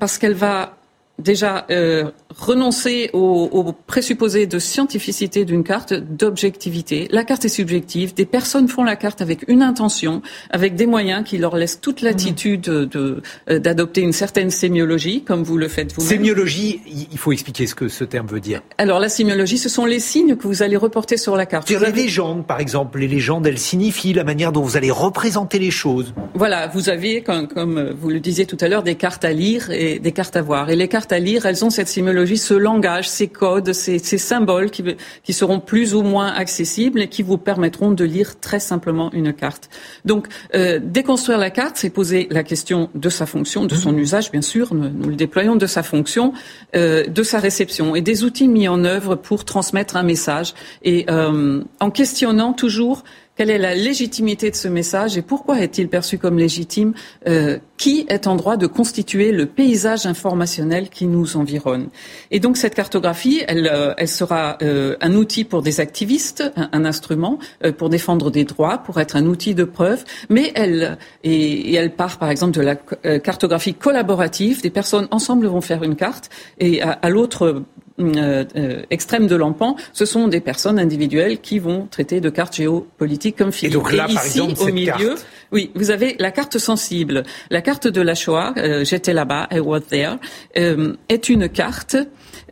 Parce 0.00 0.16
qu'elle 0.16 0.32
va 0.32 0.78
déjà 1.18 1.66
euh, 1.70 2.10
renoncer 2.38 3.10
au, 3.12 3.48
au, 3.52 3.72
présupposé 3.72 4.46
de 4.46 4.58
scientificité 4.58 5.44
d'une 5.44 5.64
carte, 5.64 5.94
d'objectivité. 5.94 7.08
La 7.10 7.24
carte 7.24 7.44
est 7.44 7.50
subjective. 7.50 8.14
Des 8.14 8.26
personnes 8.26 8.68
font 8.68 8.84
la 8.84 8.96
carte 8.96 9.22
avec 9.22 9.44
une 9.48 9.62
intention, 9.62 10.22
avec 10.50 10.74
des 10.74 10.86
moyens 10.86 11.24
qui 11.24 11.38
leur 11.38 11.56
laissent 11.56 11.80
toute 11.80 12.02
l'attitude 12.02 12.62
de, 12.62 13.22
euh, 13.48 13.58
d'adopter 13.58 14.02
une 14.02 14.12
certaine 14.12 14.50
sémiologie, 14.50 15.22
comme 15.22 15.42
vous 15.42 15.56
le 15.56 15.68
faites 15.68 15.92
vous-même. 15.94 16.08
Sémiologie, 16.08 16.80
il 17.10 17.18
faut 17.18 17.32
expliquer 17.32 17.66
ce 17.66 17.74
que 17.74 17.88
ce 17.88 18.04
terme 18.04 18.26
veut 18.26 18.40
dire. 18.40 18.62
Alors 18.78 19.00
la 19.00 19.08
sémiologie, 19.08 19.58
ce 19.58 19.68
sont 19.68 19.86
les 19.86 20.00
signes 20.00 20.36
que 20.36 20.46
vous 20.46 20.62
allez 20.62 20.76
reporter 20.76 21.16
sur 21.16 21.36
la 21.36 21.46
carte. 21.46 21.68
Sur 21.68 21.80
les 21.80 21.92
légendes, 21.92 22.46
par 22.46 22.60
exemple, 22.60 22.98
les 22.98 23.08
légendes, 23.08 23.46
elles 23.46 23.58
signifient 23.58 24.12
la 24.12 24.24
manière 24.24 24.52
dont 24.52 24.62
vous 24.62 24.76
allez 24.76 24.90
représenter 24.90 25.58
les 25.58 25.70
choses. 25.70 26.12
Voilà, 26.34 26.66
vous 26.66 26.88
avez, 26.88 27.22
comme, 27.22 27.48
comme 27.48 27.90
vous 27.90 28.10
le 28.10 28.20
disiez 28.20 28.46
tout 28.46 28.58
à 28.60 28.68
l'heure, 28.68 28.82
des 28.82 28.96
cartes 28.96 29.24
à 29.24 29.32
lire 29.32 29.70
et 29.70 29.98
des 29.98 30.12
cartes 30.12 30.36
à 30.36 30.42
voir. 30.42 30.70
Et 30.70 30.76
les 30.76 30.88
cartes 30.88 31.12
à 31.12 31.18
lire, 31.18 31.46
elles 31.46 31.64
ont 31.64 31.70
cette 31.70 31.88
sémiologie, 31.88 32.25
ce 32.34 32.54
langage, 32.54 33.08
ces 33.08 33.28
codes, 33.28 33.72
ces, 33.72 34.00
ces 34.00 34.18
symboles 34.18 34.70
qui, 34.70 34.84
qui, 35.22 35.32
seront 35.32 35.60
plus 35.60 35.94
ou 35.94 36.02
moins 36.02 36.32
accessibles 36.32 37.02
et 37.02 37.08
qui 37.08 37.22
vous 37.22 37.38
permettront 37.38 37.92
de 37.92 38.04
lire 38.04 38.40
très 38.40 38.58
simplement 38.58 39.12
une 39.12 39.32
carte. 39.32 39.68
Donc, 40.04 40.26
euh, 40.54 40.80
déconstruire 40.82 41.38
la 41.38 41.50
carte, 41.50 41.76
c'est 41.76 41.90
poser 41.90 42.26
la 42.30 42.42
question 42.42 42.90
de 42.94 43.08
sa 43.08 43.26
fonction, 43.26 43.64
de 43.64 43.74
son 43.74 43.96
usage, 43.96 44.32
bien 44.32 44.42
sûr, 44.42 44.74
nous, 44.74 44.88
nous 44.88 45.10
le 45.10 45.16
déployons, 45.16 45.54
de 45.54 45.66
sa 45.66 45.84
fonction, 45.84 46.32
euh, 46.74 47.04
de 47.06 47.22
sa 47.22 47.38
réception 47.38 47.94
et 47.94 48.00
des 48.00 48.24
outils 48.24 48.48
mis 48.48 48.66
en 48.66 48.84
œuvre 48.84 49.14
pour 49.14 49.44
transmettre 49.44 49.96
un 49.96 50.02
message 50.02 50.54
et 50.82 51.06
euh, 51.10 51.62
en 51.80 51.90
questionnant 51.90 52.52
toujours 52.52 53.04
quelle 53.36 53.50
est 53.50 53.58
la 53.58 53.74
légitimité 53.74 54.50
de 54.50 54.56
ce 54.56 54.68
message 54.68 55.18
et 55.18 55.22
pourquoi 55.22 55.60
est-il 55.60 55.88
perçu 55.88 56.18
comme 56.18 56.38
légitime 56.38 56.94
euh, 57.28 57.58
Qui 57.76 58.06
est 58.08 58.26
en 58.26 58.36
droit 58.36 58.56
de 58.56 58.66
constituer 58.66 59.32
le 59.32 59.46
paysage 59.46 60.06
informationnel 60.06 60.88
qui 60.88 61.06
nous 61.06 61.36
environne 61.36 61.88
Et 62.30 62.40
donc 62.40 62.56
cette 62.56 62.74
cartographie, 62.74 63.42
elle, 63.46 63.68
euh, 63.72 63.94
elle 63.98 64.08
sera 64.08 64.56
euh, 64.62 64.96
un 65.00 65.14
outil 65.14 65.44
pour 65.44 65.62
des 65.62 65.80
activistes, 65.80 66.42
un, 66.56 66.68
un 66.72 66.84
instrument 66.84 67.38
euh, 67.64 67.72
pour 67.72 67.88
défendre 67.90 68.30
des 68.30 68.44
droits, 68.44 68.78
pour 68.78 68.98
être 69.00 69.16
un 69.16 69.26
outil 69.26 69.54
de 69.54 69.64
preuve, 69.64 70.04
mais 70.30 70.52
elle 70.54 70.96
et, 71.22 71.70
et 71.70 71.74
elle 71.74 71.92
part 71.92 72.18
par 72.18 72.30
exemple 72.30 72.52
de 72.52 72.62
la 72.62 72.76
euh, 73.04 73.18
cartographie 73.18 73.74
collaborative. 73.74 74.62
Des 74.62 74.70
personnes 74.70 75.08
ensemble 75.10 75.46
vont 75.46 75.60
faire 75.60 75.82
une 75.82 75.96
carte 75.96 76.30
et 76.58 76.82
à, 76.82 76.92
à 76.92 77.10
l'autre 77.10 77.64
euh, 77.98 78.44
euh, 78.56 78.82
extrême 78.90 79.26
de 79.26 79.36
l'empan, 79.36 79.76
ce 79.94 80.04
sont 80.04 80.28
des 80.28 80.40
personnes 80.40 80.78
individuelles 80.78 81.40
qui 81.40 81.58
vont 81.58 81.86
traiter 81.90 82.20
de 82.20 82.28
cartes 82.28 82.56
géopolitiques 82.56 83.36
comme 83.36 83.52
Philippe. 83.52 83.74
Et 83.74 83.78
donc 83.78 83.92
là, 83.92 84.06
Et 84.10 84.14
par 84.14 84.26
ici, 84.26 84.38
exemple, 84.38 84.60
au 84.70 84.72
milieu, 84.72 84.90
carte... 85.14 85.26
oui, 85.52 85.70
vous 85.74 85.90
avez 85.90 86.16
la 86.18 86.30
carte 86.30 86.58
sensible. 86.58 87.22
La, 87.50 87.62
carte 87.62 87.86
de 87.86 88.00
la 88.00 88.14
Shoah, 88.14 88.54
j'étais 88.82 89.12
là-bas, 89.12 89.48
I 89.52 89.60
was 89.60 89.80
there, 89.80 90.16
est 90.54 91.28
une 91.28 91.48
carte 91.48 91.96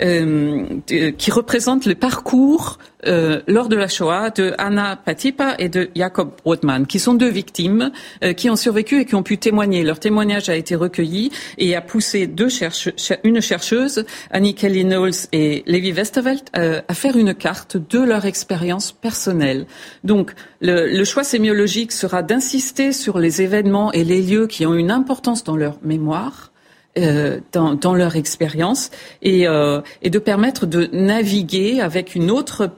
euh, 0.02 0.80
qui 0.86 1.30
représente 1.30 1.86
le 1.86 1.94
parcours 1.94 2.78
euh, 3.06 3.40
lors 3.46 3.68
de 3.68 3.76
la 3.76 3.88
Shoah 3.88 4.30
de 4.30 4.54
Anna 4.58 4.96
Patipa 4.96 5.54
et 5.58 5.68
de 5.68 5.90
Jacob 5.94 6.32
Rothman, 6.44 6.86
qui 6.86 6.98
sont 6.98 7.14
deux 7.14 7.28
victimes 7.28 7.90
euh, 8.22 8.32
qui 8.32 8.50
ont 8.50 8.56
survécu 8.56 9.00
et 9.00 9.04
qui 9.04 9.14
ont 9.14 9.22
pu 9.22 9.38
témoigner. 9.38 9.82
Leur 9.82 9.98
témoignage 9.98 10.48
a 10.48 10.56
été 10.56 10.74
recueilli 10.74 11.30
et 11.58 11.74
a 11.76 11.80
poussé 11.80 12.26
deux 12.26 12.48
une 13.24 13.40
chercheuse, 13.40 14.04
Annie 14.30 14.54
Kelly 14.54 14.84
Knowles 14.84 15.28
et 15.32 15.64
Levi 15.66 15.92
Westervelt, 15.92 16.50
à 16.54 16.94
faire 16.94 17.16
une 17.16 17.34
carte 17.34 17.76
de 17.76 17.98
leur 18.00 18.24
expérience 18.26 18.92
personnelle. 18.92 19.66
Donc, 20.04 20.32
le, 20.60 20.86
le 20.86 21.04
choix 21.04 21.24
sémiologique 21.24 21.92
sera 21.92 22.22
d'insister 22.22 22.92
sur 22.92 23.18
les 23.18 23.42
événements 23.42 23.92
et 23.92 24.04
les 24.04 24.22
lieux 24.22 24.46
qui 24.46 24.66
ont 24.66 24.74
une 24.74 24.90
importance 24.90 25.44
dans 25.44 25.56
leur 25.56 25.78
mémoire 25.82 26.52
euh, 26.96 27.40
dans, 27.50 27.74
dans, 27.74 27.94
leur 27.94 28.14
expérience 28.14 28.92
et, 29.20 29.48
euh, 29.48 29.80
et, 30.02 30.10
de 30.10 30.18
permettre 30.20 30.64
de 30.64 30.88
naviguer 30.92 31.80
avec 31.80 32.14
une 32.14 32.30
autre 32.30 32.60
euh, 32.62 32.68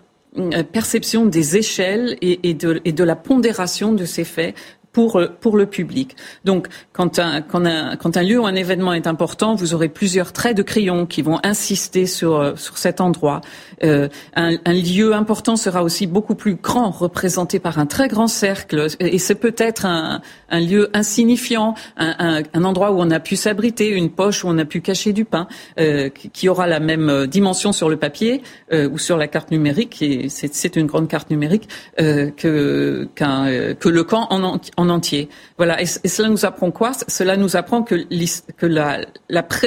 perception 0.72 1.26
des 1.26 1.56
échelles 1.56 2.16
et, 2.20 2.48
et, 2.48 2.54
de, 2.54 2.80
et 2.84 2.92
de 2.92 3.04
la 3.04 3.16
pondération 3.16 3.92
de 3.92 4.04
ces 4.04 4.24
faits 4.24 4.54
pour, 4.96 5.20
pour 5.42 5.58
le 5.58 5.66
public. 5.66 6.16
Donc, 6.46 6.68
quand 6.94 7.18
un, 7.18 7.42
quand, 7.42 7.66
un, 7.66 7.96
quand 7.96 8.16
un 8.16 8.22
lieu 8.22 8.40
ou 8.40 8.46
un 8.46 8.54
événement 8.54 8.94
est 8.94 9.06
important, 9.06 9.54
vous 9.54 9.74
aurez 9.74 9.90
plusieurs 9.90 10.32
traits 10.32 10.56
de 10.56 10.62
crayon 10.62 11.04
qui 11.04 11.20
vont 11.20 11.38
insister 11.42 12.06
sur, 12.06 12.58
sur 12.58 12.78
cet 12.78 13.02
endroit. 13.02 13.42
Euh, 13.84 14.08
un, 14.36 14.56
un, 14.64 14.72
lieu 14.72 15.12
important 15.12 15.56
sera 15.56 15.82
aussi 15.82 16.06
beaucoup 16.06 16.34
plus 16.34 16.54
grand, 16.54 16.90
représenté 16.90 17.58
par 17.58 17.78
un 17.78 17.84
très 17.84 18.08
grand 18.08 18.26
cercle. 18.26 18.86
Et 18.98 19.18
c'est 19.18 19.34
peut-être 19.34 19.84
un, 19.84 20.22
un, 20.48 20.60
lieu 20.60 20.88
insignifiant, 20.94 21.74
un, 21.98 22.42
un, 22.54 22.64
endroit 22.64 22.90
où 22.92 22.98
on 22.98 23.10
a 23.10 23.20
pu 23.20 23.36
s'abriter, 23.36 23.90
une 23.90 24.08
poche 24.08 24.44
où 24.44 24.48
on 24.48 24.56
a 24.56 24.64
pu 24.64 24.80
cacher 24.80 25.12
du 25.12 25.26
pain, 25.26 25.46
euh, 25.78 26.08
qui 26.08 26.48
aura 26.48 26.66
la 26.66 26.80
même 26.80 27.26
dimension 27.26 27.72
sur 27.72 27.90
le 27.90 27.98
papier 27.98 28.40
euh, 28.72 28.88
ou 28.88 28.96
sur 28.96 29.18
la 29.18 29.28
carte 29.28 29.50
numérique. 29.50 30.00
Et 30.00 30.30
c'est 30.30 30.76
une 30.76 30.86
grande 30.86 31.08
carte 31.08 31.28
numérique 31.28 31.68
euh, 32.00 32.30
que, 32.30 33.10
que 33.14 33.88
le 33.90 34.04
camp 34.04 34.26
en, 34.30 34.58
en 34.78 34.85
entier. 34.88 35.28
Voilà. 35.56 35.80
Et, 35.80 35.86
cela 35.86 36.28
nous 36.28 36.44
apprend 36.44 36.70
quoi? 36.70 36.92
Cela 37.08 37.36
nous 37.36 37.56
apprend 37.56 37.82
que, 37.82 38.06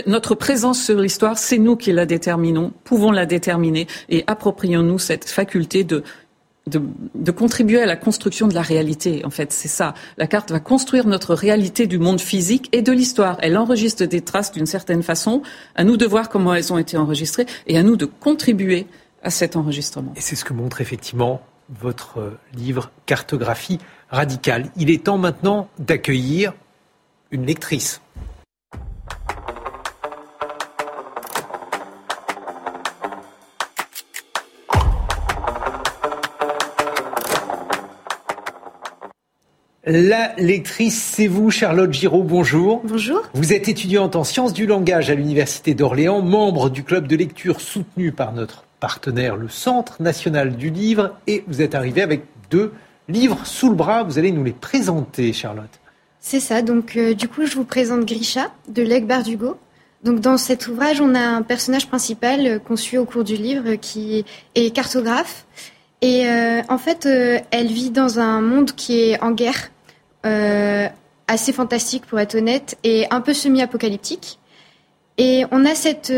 notre 0.08 0.36
présence 0.36 0.84
sur 0.84 1.00
l'histoire, 1.00 1.38
c'est 1.38 1.58
nous 1.58 1.76
qui 1.76 1.92
la 1.92 2.06
déterminons, 2.06 2.72
pouvons 2.84 3.12
la 3.12 3.26
déterminer 3.26 3.88
et 4.10 4.24
approprions-nous 4.28 5.00
cette 5.00 5.30
faculté 5.30 5.84
de, 5.84 6.04
de, 6.68 6.82
de, 7.16 7.32
contribuer 7.32 7.82
à 7.82 7.86
la 7.86 7.96
construction 7.96 8.48
de 8.48 8.54
la 8.54 8.62
réalité. 8.62 9.24
En 9.26 9.30
fait, 9.30 9.52
c'est 9.52 9.68
ça. 9.68 9.94
La 10.18 10.28
carte 10.28 10.52
va 10.52 10.60
construire 10.60 11.08
notre 11.08 11.34
réalité 11.34 11.88
du 11.88 12.00
monde 12.00 12.22
physique 12.22 12.70
et 12.72 12.82
de 12.82 12.92
l'histoire. 12.92 13.38
Elle 13.42 13.58
enregistre 13.58 14.06
des 14.06 14.22
traces 14.22 14.52
d'une 14.52 14.66
certaine 14.66 15.04
façon. 15.04 15.42
À 15.76 15.84
nous 15.84 15.98
de 15.98 16.06
voir 16.06 16.30
comment 16.30 16.54
elles 16.54 16.72
ont 16.74 16.78
été 16.78 16.98
enregistrées 16.98 17.46
et 17.68 17.78
à 17.78 17.84
nous 17.84 17.98
de 17.98 18.06
contribuer 18.06 18.88
à 19.24 19.30
cet 19.30 19.56
enregistrement. 19.56 20.14
Et 20.16 20.22
c'est 20.22 20.36
ce 20.36 20.46
que 20.46 20.54
montre 20.54 20.82
effectivement 20.82 21.42
votre 21.70 22.34
livre 22.54 22.92
Cartographie 23.06 23.80
Radical. 24.10 24.70
Il 24.76 24.90
est 24.90 25.06
temps 25.06 25.18
maintenant 25.18 25.70
d'accueillir 25.78 26.54
une 27.32 27.46
lectrice. 27.46 28.02
La 39.86 40.36
lectrice, 40.38 41.02
c'est 41.02 41.26
vous, 41.26 41.50
Charlotte 41.50 41.92
Giraud. 41.92 42.22
Bonjour. 42.22 42.82
Bonjour. 42.84 43.24
Vous 43.34 43.54
êtes 43.54 43.70
étudiante 43.70 44.16
en 44.16 44.24
sciences 44.24 44.54
du 44.54 44.68
langage 44.68 45.10
à 45.10 45.16
l'Université 45.16 45.74
d'Orléans, 45.74 46.22
membre 46.22 46.70
du 46.70 46.84
club 46.84 47.08
de 47.08 47.16
lecture 47.16 47.60
soutenu 47.60 48.12
par 48.12 48.32
notre 48.34 48.66
partenaire, 48.80 49.36
le 49.36 49.50
Centre 49.50 50.02
national 50.02 50.56
du 50.56 50.70
livre, 50.70 51.16
et 51.28 51.44
vous 51.48 51.62
êtes 51.62 51.76
arrivé 51.76 52.02
avec 52.02 52.24
deux 52.50 52.74
livres 53.08 53.46
sous 53.46 53.70
le 53.70 53.76
bras. 53.76 54.04
Vous 54.04 54.18
allez 54.18 54.32
nous 54.32 54.44
les 54.44 54.54
présenter, 54.54 55.34
Charlotte. 55.34 55.80
C'est 56.20 56.40
ça. 56.40 56.62
Donc, 56.62 56.96
euh, 56.96 57.14
du 57.14 57.28
coup, 57.28 57.46
je 57.46 57.56
vous 57.56 57.64
présente 57.64 58.06
Grisha 58.06 58.52
de 58.68 58.82
Leg 58.82 59.06
Bardugo. 59.06 59.58
Donc, 60.04 60.20
dans 60.20 60.38
cet 60.38 60.68
ouvrage, 60.68 61.02
on 61.02 61.16
a 61.16 61.20
un 61.20 61.42
personnage 61.42 61.88
principal 61.88 62.46
euh, 62.46 62.60
qu'on 62.60 62.76
suit 62.76 62.98
au 62.98 63.06
cours 63.06 63.24
du 63.24 63.36
livre 63.36 63.76
qui 63.76 64.26
est 64.56 64.74
cartographe. 64.74 65.46
Et 66.02 66.30
euh, 66.30 66.62
en 66.70 66.78
fait, 66.78 67.06
elle 67.52 67.68
vit 67.68 67.90
dans 67.90 68.20
un 68.20 68.40
monde 68.40 68.72
qui 68.72 69.00
est 69.02 69.22
en 69.22 69.32
guerre, 69.32 69.70
assez 71.28 71.54
fantastique 71.54 72.06
pour 72.06 72.20
être 72.20 72.36
honnête, 72.36 72.78
et 72.84 73.06
un 73.12 73.20
peu 73.22 73.34
semi-apocalyptique. 73.34 74.40
Et 75.20 75.44
on 75.52 75.66
a 75.66 75.76
cette, 75.76 76.12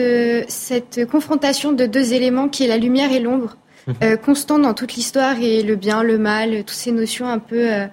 cette 0.47 1.05
confrontation 1.09 1.73
de 1.73 1.85
deux 1.85 2.13
éléments 2.13 2.47
qui 2.47 2.63
est 2.63 2.67
la 2.67 2.77
lumière 2.77 3.11
et 3.11 3.19
l'ombre. 3.19 3.57
Euh, 4.03 4.15
constant 4.15 4.59
dans 4.59 4.73
toute 4.73 4.93
l'histoire 4.93 5.39
et 5.41 5.63
le 5.63 5.75
bien, 5.75 6.03
le 6.03 6.17
mal, 6.17 6.59
toutes 6.59 6.69
ces 6.69 6.91
notions 6.91 7.27
un 7.27 7.39
peu, 7.39 7.73
euh, 7.73 7.87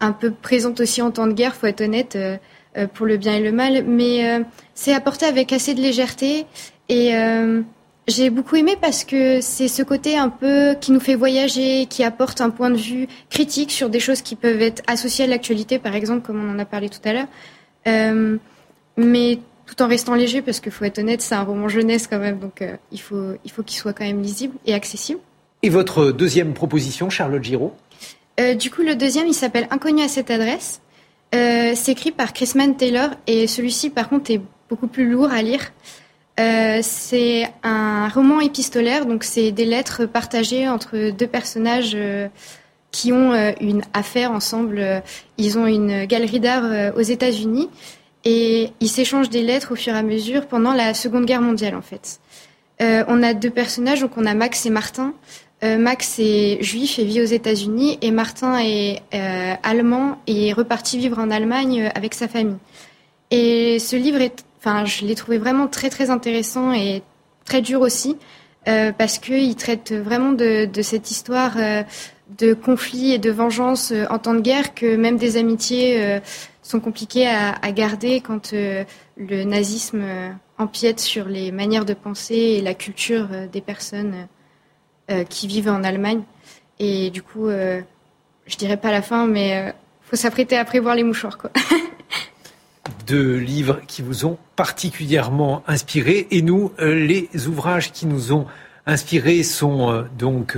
un 0.00 0.12
peu 0.12 0.30
présentes 0.30 0.80
aussi 0.80 1.02
en 1.02 1.10
temps 1.10 1.26
de 1.26 1.32
guerre, 1.32 1.54
faut 1.54 1.66
être 1.66 1.80
honnête, 1.80 2.16
euh, 2.16 2.36
pour 2.94 3.06
le 3.06 3.16
bien 3.16 3.34
et 3.34 3.40
le 3.40 3.52
mal. 3.52 3.84
Mais 3.84 4.42
c'est 4.74 4.92
apporté 4.92 5.26
avec 5.26 5.52
assez 5.52 5.74
de 5.74 5.80
légèreté 5.80 6.44
et 6.88 7.12
j'ai 8.08 8.30
beaucoup 8.30 8.56
aimé 8.56 8.76
parce 8.80 9.04
que 9.04 9.40
c'est 9.40 9.68
ce 9.68 9.84
côté 9.84 10.18
un 10.18 10.28
peu 10.28 10.74
qui 10.80 10.90
nous 10.90 10.98
fait 10.98 11.14
voyager, 11.14 11.86
qui 11.86 12.02
apporte 12.02 12.40
un 12.40 12.50
point 12.50 12.70
de 12.70 12.76
vue 12.76 13.06
critique 13.30 13.70
sur 13.70 13.90
des 13.90 14.00
choses 14.00 14.22
qui 14.22 14.34
peuvent 14.34 14.60
être 14.60 14.82
associées 14.88 15.24
à 15.24 15.28
l'actualité, 15.28 15.78
par 15.78 15.94
exemple, 15.94 16.26
comme 16.26 16.44
on 16.44 16.52
en 16.52 16.58
a 16.58 16.64
parlé 16.64 16.88
tout 16.88 16.98
à 17.04 17.12
l'heure. 17.12 18.36
mais 18.96 19.38
tout 19.66 19.80
en 19.82 19.88
restant 19.88 20.14
léger, 20.14 20.42
parce 20.42 20.60
qu'il 20.60 20.72
faut 20.72 20.84
être 20.84 20.98
honnête, 20.98 21.22
c'est 21.22 21.34
un 21.34 21.42
roman 21.42 21.68
jeunesse 21.68 22.06
quand 22.06 22.18
même, 22.18 22.38
donc 22.38 22.62
euh, 22.62 22.76
il 22.92 23.00
faut 23.00 23.34
il 23.44 23.50
faut 23.50 23.62
qu'il 23.62 23.78
soit 23.78 23.92
quand 23.92 24.04
même 24.04 24.22
lisible 24.22 24.54
et 24.66 24.74
accessible. 24.74 25.20
Et 25.62 25.70
votre 25.70 26.12
deuxième 26.12 26.52
proposition, 26.52 27.08
Charlotte 27.08 27.42
Giraud? 27.42 27.72
Euh, 28.40 28.54
Du 28.54 28.70
coup, 28.70 28.82
le 28.82 28.96
deuxième, 28.96 29.26
il 29.26 29.34
s'appelle 29.34 29.66
Inconnu 29.70 30.02
à 30.02 30.08
cette 30.08 30.30
adresse. 30.30 30.80
Euh, 31.34 31.72
c'est 31.74 31.92
écrit 31.92 32.12
par 32.12 32.32
Chrisman 32.32 32.76
Taylor 32.76 33.10
et 33.26 33.46
celui-ci, 33.46 33.90
par 33.90 34.08
contre, 34.08 34.30
est 34.30 34.40
beaucoup 34.68 34.86
plus 34.86 35.08
lourd 35.08 35.30
à 35.30 35.42
lire. 35.42 35.72
c'est 36.82 37.48
un 37.62 38.08
roman 38.08 38.40
épistolaire, 38.40 39.06
donc 39.06 39.24
c'est 39.24 39.52
des 39.52 39.64
lettres 39.64 40.04
partagées 40.04 40.68
entre 40.68 41.10
deux 41.10 41.26
personnages 41.26 41.96
qui 42.90 43.12
ont 43.12 43.32
une 43.60 43.82
affaire 43.92 44.32
ensemble. 44.32 45.02
Ils 45.38 45.58
ont 45.58 45.66
une 45.66 46.04
galerie 46.06 46.40
d'art 46.40 46.94
aux 46.96 47.02
États-Unis 47.02 47.68
et 48.24 48.70
ils 48.80 48.88
s'échangent 48.88 49.30
des 49.30 49.42
lettres 49.42 49.72
au 49.72 49.76
fur 49.76 49.94
et 49.94 49.98
à 49.98 50.02
mesure 50.02 50.46
pendant 50.46 50.72
la 50.72 50.94
Seconde 50.94 51.26
Guerre 51.26 51.42
mondiale, 51.42 51.74
en 51.74 51.82
fait. 51.82 52.20
Euh, 52.82 53.04
on 53.08 53.22
a 53.22 53.34
deux 53.34 53.50
personnages, 53.50 54.00
donc 54.00 54.12
on 54.16 54.26
a 54.26 54.34
Max 54.34 54.66
et 54.66 54.70
Martin. 54.70 55.14
Euh, 55.62 55.78
Max 55.78 56.18
est 56.18 56.62
juif 56.62 56.98
et 56.98 57.04
vit 57.04 57.20
aux 57.20 57.26
États-Unis, 57.26 57.98
et 58.02 58.10
Martin 58.10 58.58
est 58.58 59.02
euh, 59.14 59.54
allemand 59.62 60.18
et 60.26 60.48
est 60.48 60.52
reparti 60.52 60.98
vivre 60.98 61.18
en 61.18 61.30
Allemagne 61.30 61.90
avec 61.94 62.14
sa 62.14 62.28
famille. 62.28 62.56
Et 63.30 63.78
ce 63.78 63.96
livre 63.96 64.20
est, 64.20 64.44
enfin, 64.58 64.84
je 64.84 65.04
l'ai 65.04 65.14
trouvé 65.14 65.38
vraiment 65.38 65.66
très 65.66 65.90
très 65.90 66.10
intéressant 66.10 66.72
et 66.72 67.02
très 67.44 67.62
dur 67.62 67.80
aussi, 67.80 68.16
parce 68.64 69.18
qu'il 69.18 69.54
traite 69.56 69.92
vraiment 69.92 70.32
de, 70.32 70.64
de 70.64 70.82
cette 70.82 71.10
histoire 71.10 71.56
de 72.38 72.54
conflit 72.54 73.12
et 73.12 73.18
de 73.18 73.30
vengeance 73.30 73.92
en 74.10 74.18
temps 74.18 74.34
de 74.34 74.40
guerre 74.40 74.74
que 74.74 74.96
même 74.96 75.18
des 75.18 75.36
amitiés 75.36 76.20
sont 76.64 76.80
compliqués 76.80 77.28
à, 77.28 77.72
garder 77.72 78.20
quand 78.20 78.52
euh, 78.52 78.84
le 79.16 79.44
nazisme 79.44 80.00
euh, 80.02 80.30
empiète 80.58 80.98
sur 80.98 81.26
les 81.26 81.52
manières 81.52 81.84
de 81.84 81.94
penser 81.94 82.34
et 82.34 82.62
la 82.62 82.74
culture 82.74 83.28
euh, 83.30 83.46
des 83.46 83.60
personnes 83.60 84.26
qui 85.28 85.48
vivent 85.48 85.68
en 85.68 85.84
Allemagne. 85.84 86.22
Et 86.78 87.10
du 87.10 87.20
coup, 87.20 87.50
je 87.50 88.56
dirais 88.56 88.78
pas 88.78 88.90
la 88.90 89.02
fin, 89.02 89.26
mais 89.26 89.74
faut 90.00 90.16
s'apprêter 90.16 90.56
à 90.56 90.64
prévoir 90.64 90.94
les 90.94 91.02
mouchoirs, 91.02 91.36
quoi. 91.36 91.50
Deux 93.06 93.36
livres 93.36 93.82
qui 93.86 94.00
vous 94.00 94.24
ont 94.24 94.38
particulièrement 94.56 95.62
inspiré. 95.66 96.26
Et 96.30 96.40
nous, 96.40 96.72
les 96.78 97.28
ouvrages 97.46 97.92
qui 97.92 98.06
nous 98.06 98.32
ont 98.32 98.46
inspirés 98.86 99.42
sont 99.42 100.06
donc 100.18 100.56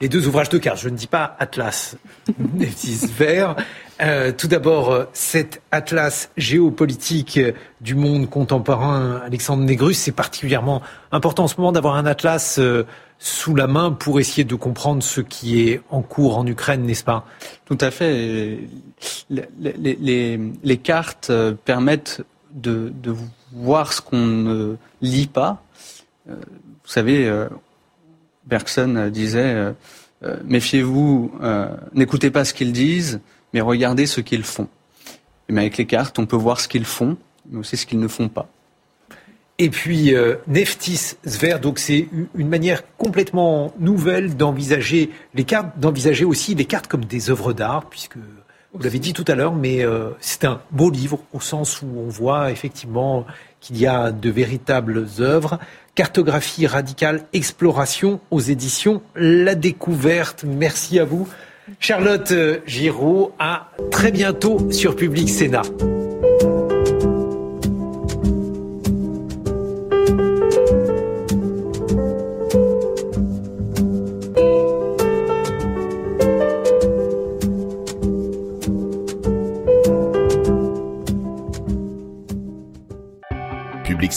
les 0.00 0.08
deux 0.08 0.26
ouvrages 0.28 0.48
de 0.48 0.58
cartes. 0.58 0.78
Je 0.78 0.88
ne 0.88 0.96
dis 0.96 1.06
pas 1.06 1.36
Atlas, 1.38 1.96
Métis 2.54 3.10
Vert. 3.10 3.56
Euh, 4.00 4.30
tout 4.30 4.46
d'abord, 4.46 4.92
euh, 4.92 5.04
cet 5.12 5.60
atlas 5.72 6.30
géopolitique 6.36 7.36
euh, 7.38 7.52
du 7.80 7.96
monde 7.96 8.30
contemporain, 8.30 9.20
Alexandre 9.24 9.64
Négrus, 9.64 9.98
c'est 9.98 10.12
particulièrement 10.12 10.82
important 11.10 11.44
en 11.44 11.48
ce 11.48 11.56
moment 11.56 11.72
d'avoir 11.72 11.96
un 11.96 12.06
atlas 12.06 12.60
sous 13.18 13.54
la 13.56 13.66
main 13.66 13.90
pour 13.90 14.20
essayer 14.20 14.44
de 14.44 14.54
comprendre 14.54 15.02
ce 15.02 15.20
qui 15.20 15.68
est 15.68 15.80
en 15.90 16.02
cours 16.02 16.38
en 16.38 16.46
Ukraine, 16.46 16.82
n'est-ce 16.82 17.02
pas? 17.02 17.26
Tout 17.64 17.78
à 17.80 17.90
fait. 17.90 18.60
Les, 19.28 20.76
cartes 20.76 21.32
permettent 21.64 22.22
de, 22.52 22.92
de, 23.02 23.14
voir 23.52 23.92
ce 23.92 24.00
qu'on 24.00 24.18
ne 24.18 24.76
lit 25.00 25.26
pas. 25.26 25.62
Vous 26.26 26.36
savez, 26.84 27.28
Bergson 28.48 29.10
disait 29.12 29.74
méfiez-vous, 30.44 31.32
n'écoutez 31.94 32.30
pas 32.30 32.44
ce 32.44 32.52
qu'ils 32.54 32.72
disent 32.72 33.20
mais 33.52 33.60
regardez 33.60 34.06
ce 34.06 34.20
qu'ils 34.20 34.42
font. 34.42 34.68
mais 35.48 35.62
avec 35.62 35.76
les 35.78 35.86
cartes, 35.86 36.18
on 36.18 36.26
peut 36.26 36.36
voir 36.36 36.60
ce 36.60 36.68
qu'ils 36.68 36.84
font, 36.84 37.16
mais 37.50 37.58
aussi 37.58 37.76
ce 37.76 37.86
qu'ils 37.86 38.00
ne 38.00 38.08
font 38.08 38.28
pas. 38.28 38.48
Et 39.58 39.70
puis 39.70 40.14
euh, 40.14 40.36
Neftis 40.46 41.16
Sver, 41.24 41.58
donc 41.58 41.78
c'est 41.78 42.08
une 42.36 42.48
manière 42.48 42.82
complètement 42.96 43.74
nouvelle 43.80 44.36
d'envisager 44.36 45.10
les 45.34 45.44
cartes, 45.44 45.78
d'envisager 45.80 46.24
aussi 46.24 46.54
les 46.54 46.64
cartes 46.64 46.86
comme 46.86 47.04
des 47.04 47.30
œuvres 47.30 47.52
d'art, 47.52 47.88
puisque 47.88 48.18
vous 48.74 48.82
l'avez 48.82 48.98
dit 48.98 49.12
tout 49.12 49.24
à 49.26 49.34
l'heure, 49.34 49.54
mais 49.54 49.84
euh, 49.84 50.10
c'est 50.20 50.44
un 50.44 50.60
beau 50.70 50.90
livre 50.90 51.20
au 51.32 51.40
sens 51.40 51.80
où 51.82 51.86
on 51.86 52.08
voit 52.08 52.50
effectivement 52.50 53.26
qu'il 53.60 53.78
y 53.78 53.86
a 53.86 54.12
de 54.12 54.30
véritables 54.30 55.06
œuvres. 55.20 55.58
Cartographie 55.94 56.66
radicale, 56.66 57.24
exploration 57.32 58.20
aux 58.30 58.40
éditions 58.40 59.02
La 59.16 59.54
Découverte. 59.54 60.44
Merci 60.46 60.98
à 60.98 61.04
vous. 61.04 61.26
Charlotte 61.80 62.32
Giraud, 62.66 63.32
à 63.38 63.70
très 63.90 64.12
bientôt 64.12 64.70
sur 64.70 64.96
Public 64.96 65.28
Sénat. 65.28 65.62